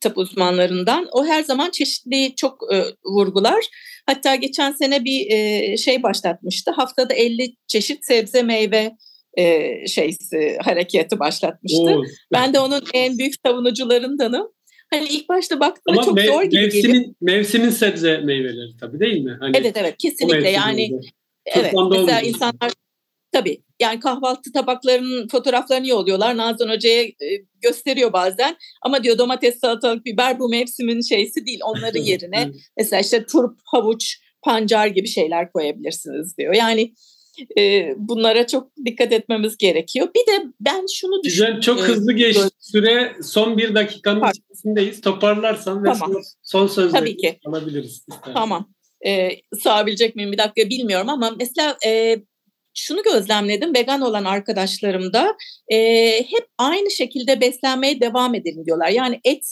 tıp 0.02 0.18
uzmanlarından. 0.18 1.08
O 1.12 1.26
her 1.26 1.44
zaman 1.44 1.70
çeşitliliği 1.70 2.36
çok 2.36 2.74
e, 2.74 2.84
vurgular. 3.06 3.66
Hatta 4.06 4.36
geçen 4.36 4.72
sene 4.72 5.04
bir 5.04 5.32
e, 5.32 5.78
şey 5.78 6.04
başlatmıştı. 6.04 6.72
Haftada 6.72 7.14
50 7.14 7.56
çeşit 7.68 8.06
sebze 8.06 8.44
meyve 8.44 8.92
e, 9.38 9.72
şeysi 9.88 10.58
hareketi 10.64 11.20
başlatmıştı. 11.20 11.82
Oo. 11.82 12.04
Ben 12.34 12.54
de 12.54 12.60
onun 12.60 12.84
en 12.94 13.18
büyük 13.18 13.34
savunucularındanım. 13.46 14.48
Hani 14.92 15.08
ilk 15.10 15.30
başta 15.30 15.60
baktığımda 15.60 16.02
çok 16.02 16.18
mev- 16.18 16.28
zor 16.28 16.44
gibi 16.44 16.62
mevsimin, 16.62 16.94
geliyor. 16.94 17.14
Mevsimin 17.22 17.70
sebze 17.70 18.18
meyveleri 18.18 18.78
tabii 18.80 19.00
değil 19.00 19.22
mi? 19.24 19.38
Hani 19.40 19.58
evet 19.58 19.78
evet 19.78 19.96
kesinlikle 19.98 20.50
yani 20.50 21.00
evet 21.46 21.74
mesela 21.92 22.22
insanlar 22.22 22.72
tabii 23.34 23.64
yani 23.80 24.00
kahvaltı 24.00 24.52
tabaklarının 24.52 25.28
fotoğraflarını 25.28 25.88
yolluyorlar. 25.88 26.38
Nazan 26.38 26.70
Hoca'ya 26.70 27.04
e, 27.04 27.14
gösteriyor 27.62 28.14
bazen. 28.14 28.58
Ama 28.82 29.04
diyor 29.04 29.18
domates, 29.18 29.60
salatalık, 29.60 30.06
biber 30.06 30.40
bu 30.40 30.50
mevsimin 30.50 31.02
şeysi 31.02 31.46
değil. 31.46 31.60
Onların 31.64 32.02
yerine 32.04 32.52
mesela 32.78 33.00
işte 33.00 33.26
turp, 33.26 33.60
havuç, 33.66 34.20
pancar 34.42 34.88
gibi 34.88 35.08
şeyler 35.08 35.52
koyabilirsiniz 35.52 36.38
diyor. 36.38 36.54
Yani 36.54 36.94
e, 37.58 37.94
bunlara 37.98 38.48
çok 38.48 38.70
dikkat 38.86 39.12
etmemiz 39.12 39.58
gerekiyor. 39.58 40.08
Bir 40.16 40.32
de 40.32 40.46
ben 40.60 40.86
şunu 40.94 41.24
düşünüyorum. 41.24 41.60
Güzel, 41.60 41.76
çok 41.76 41.88
hızlı 41.88 42.14
geçti 42.14 42.50
süre. 42.60 43.16
Son 43.24 43.58
bir 43.58 43.76
dakikanın 43.76 44.20
Pardon. 44.20 44.40
içerisindeyiz. 44.40 45.02
Toparlarsan 45.02 45.84
tamam. 45.84 46.16
ve 46.16 46.20
son 46.44 46.68
sözleri 46.68 47.40
alabiliriz. 47.46 48.06
Tamam. 48.34 48.74
Ee, 49.06 49.30
sığabilecek 49.64 50.16
miyim 50.16 50.32
bir 50.32 50.38
dakika 50.38 50.70
bilmiyorum 50.70 51.10
ama 51.10 51.36
mesela 51.40 51.78
e, 51.86 52.22
şunu 52.74 53.04
gözlemledim 53.04 53.76
vegan 53.76 54.02
olan 54.02 54.24
arkadaşlarımda 54.24 55.36
e, 55.72 55.78
hep 56.18 56.48
aynı 56.58 56.92
şekilde 56.92 57.42
beslenmeye 57.42 58.02
devam 58.02 58.36
edelim 58.36 58.66
diyorlar. 58.66 58.90
Yani 58.90 59.20
et 59.24 59.44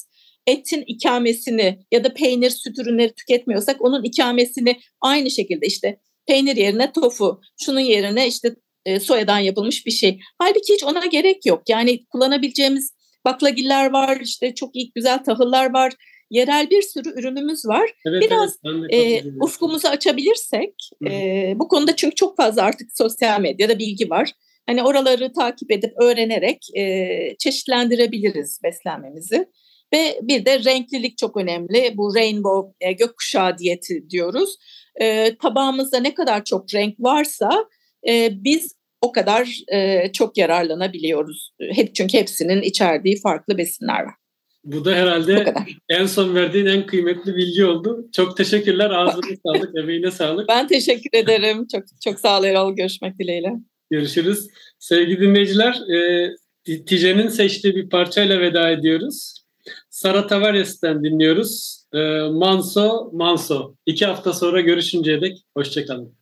etin 0.48 0.84
ikamesini 0.88 1.80
ya 1.92 2.04
da 2.04 2.14
peynir 2.14 2.50
süt 2.50 2.80
ürünleri 2.80 3.14
tüketmiyorsak 3.14 3.82
onun 3.82 4.04
ikamesini 4.04 4.80
aynı 5.02 5.32
şekilde 5.32 5.66
işte 5.66 6.00
peynir 6.28 6.56
yerine 6.56 6.92
tofu, 6.92 7.42
şunun 7.62 7.80
yerine 7.80 8.28
işte 8.28 8.56
e, 8.86 9.00
soyadan 9.00 9.40
yapılmış 9.40 9.86
bir 9.86 9.92
şey. 9.92 10.20
Halbuki 10.40 10.74
hiç 10.74 10.84
ona 10.84 11.06
gerek 11.06 11.46
yok. 11.46 11.64
Yani 11.70 12.06
kullanabileceğimiz 12.06 12.94
baklagiller 13.26 13.92
var, 13.92 14.20
işte 14.22 14.56
çok 14.56 14.76
iyi 14.76 14.92
güzel 14.96 15.24
tahıllar 15.24 15.74
var. 15.74 15.94
Yerel 16.32 16.70
bir 16.70 16.82
sürü 16.82 17.20
ürünümüz 17.20 17.66
var. 17.66 17.94
Evet, 18.06 18.24
Biraz 18.24 18.60
evet, 18.66 19.26
e, 19.26 19.30
ufkumuzu 19.42 19.88
açabilirsek 19.88 20.74
e, 21.10 21.54
bu 21.56 21.68
konuda 21.68 21.96
çünkü 21.96 22.16
çok 22.16 22.38
fazla 22.38 22.62
artık 22.62 22.90
sosyal 22.98 23.42
medyada 23.42 23.80
bilgi 23.80 24.10
var. 24.10 24.32
Hani 24.68 24.84
oraları 24.84 25.34
takip 25.34 25.72
edip 25.72 25.94
öğrenerek 26.02 26.68
e, 26.78 27.36
çeşitlendirebiliriz 27.40 28.60
beslenmemizi. 28.64 29.46
Ve 29.94 30.20
bir 30.22 30.46
de 30.46 30.64
renklilik 30.64 31.18
çok 31.18 31.38
önemli. 31.38 31.94
Bu 31.98 32.16
rainbow 32.16 32.88
e, 32.88 32.92
gökkuşağı 32.92 33.58
diyeti 33.58 34.10
diyoruz. 34.10 34.58
E, 35.02 35.38
tabağımızda 35.38 36.00
ne 36.00 36.14
kadar 36.14 36.44
çok 36.44 36.74
renk 36.74 36.96
varsa 37.00 37.66
e, 38.08 38.30
biz 38.32 38.76
o 39.02 39.12
kadar 39.12 39.60
e, 39.74 40.12
çok 40.12 40.38
yararlanabiliyoruz. 40.38 41.54
Hep 41.72 41.96
çünkü 41.96 42.18
hepsinin 42.18 42.62
içerdiği 42.62 43.22
farklı 43.22 43.58
besinler 43.58 44.04
var. 44.04 44.14
Bu 44.64 44.86
da 44.86 44.92
herhalde 44.92 45.54
en 45.90 46.06
son 46.06 46.36
verdiğin 46.36 46.66
en 46.66 46.86
kıymetli 46.86 47.36
bilgi 47.36 47.66
oldu. 47.66 48.08
Çok 48.16 48.38
teşekkürler. 48.38 48.90
Ağzına 48.90 49.22
sağlık, 49.46 49.78
emeğine 49.78 50.12
sağlık. 50.12 50.50
Ben 50.50 50.68
teşekkür 50.68 51.10
ederim. 51.14 51.68
Çok 51.72 51.84
çok 52.04 52.20
sağ 52.20 52.40
ol 52.40 52.44
Erol. 52.44 52.76
Görüşmek 52.76 53.20
dileğiyle. 53.20 53.54
Görüşürüz. 53.92 54.48
Sevgili 54.80 55.22
dinleyiciler, 55.22 55.74
e, 55.74 56.30
Tice'nin 56.86 57.28
seçtiği 57.28 57.76
bir 57.76 57.90
parçayla 57.90 58.40
veda 58.40 58.70
ediyoruz. 58.70 59.42
Sara 59.90 60.28
Tavares'ten 60.28 61.04
dinliyoruz. 61.04 61.84
E, 61.94 62.00
Manso, 62.32 63.10
Manso. 63.14 63.76
İki 63.86 64.06
hafta 64.06 64.34
sonra 64.34 64.62
görüşünceye 64.62 65.22
dek 65.22 65.38
hoşçakalın. 65.58 66.16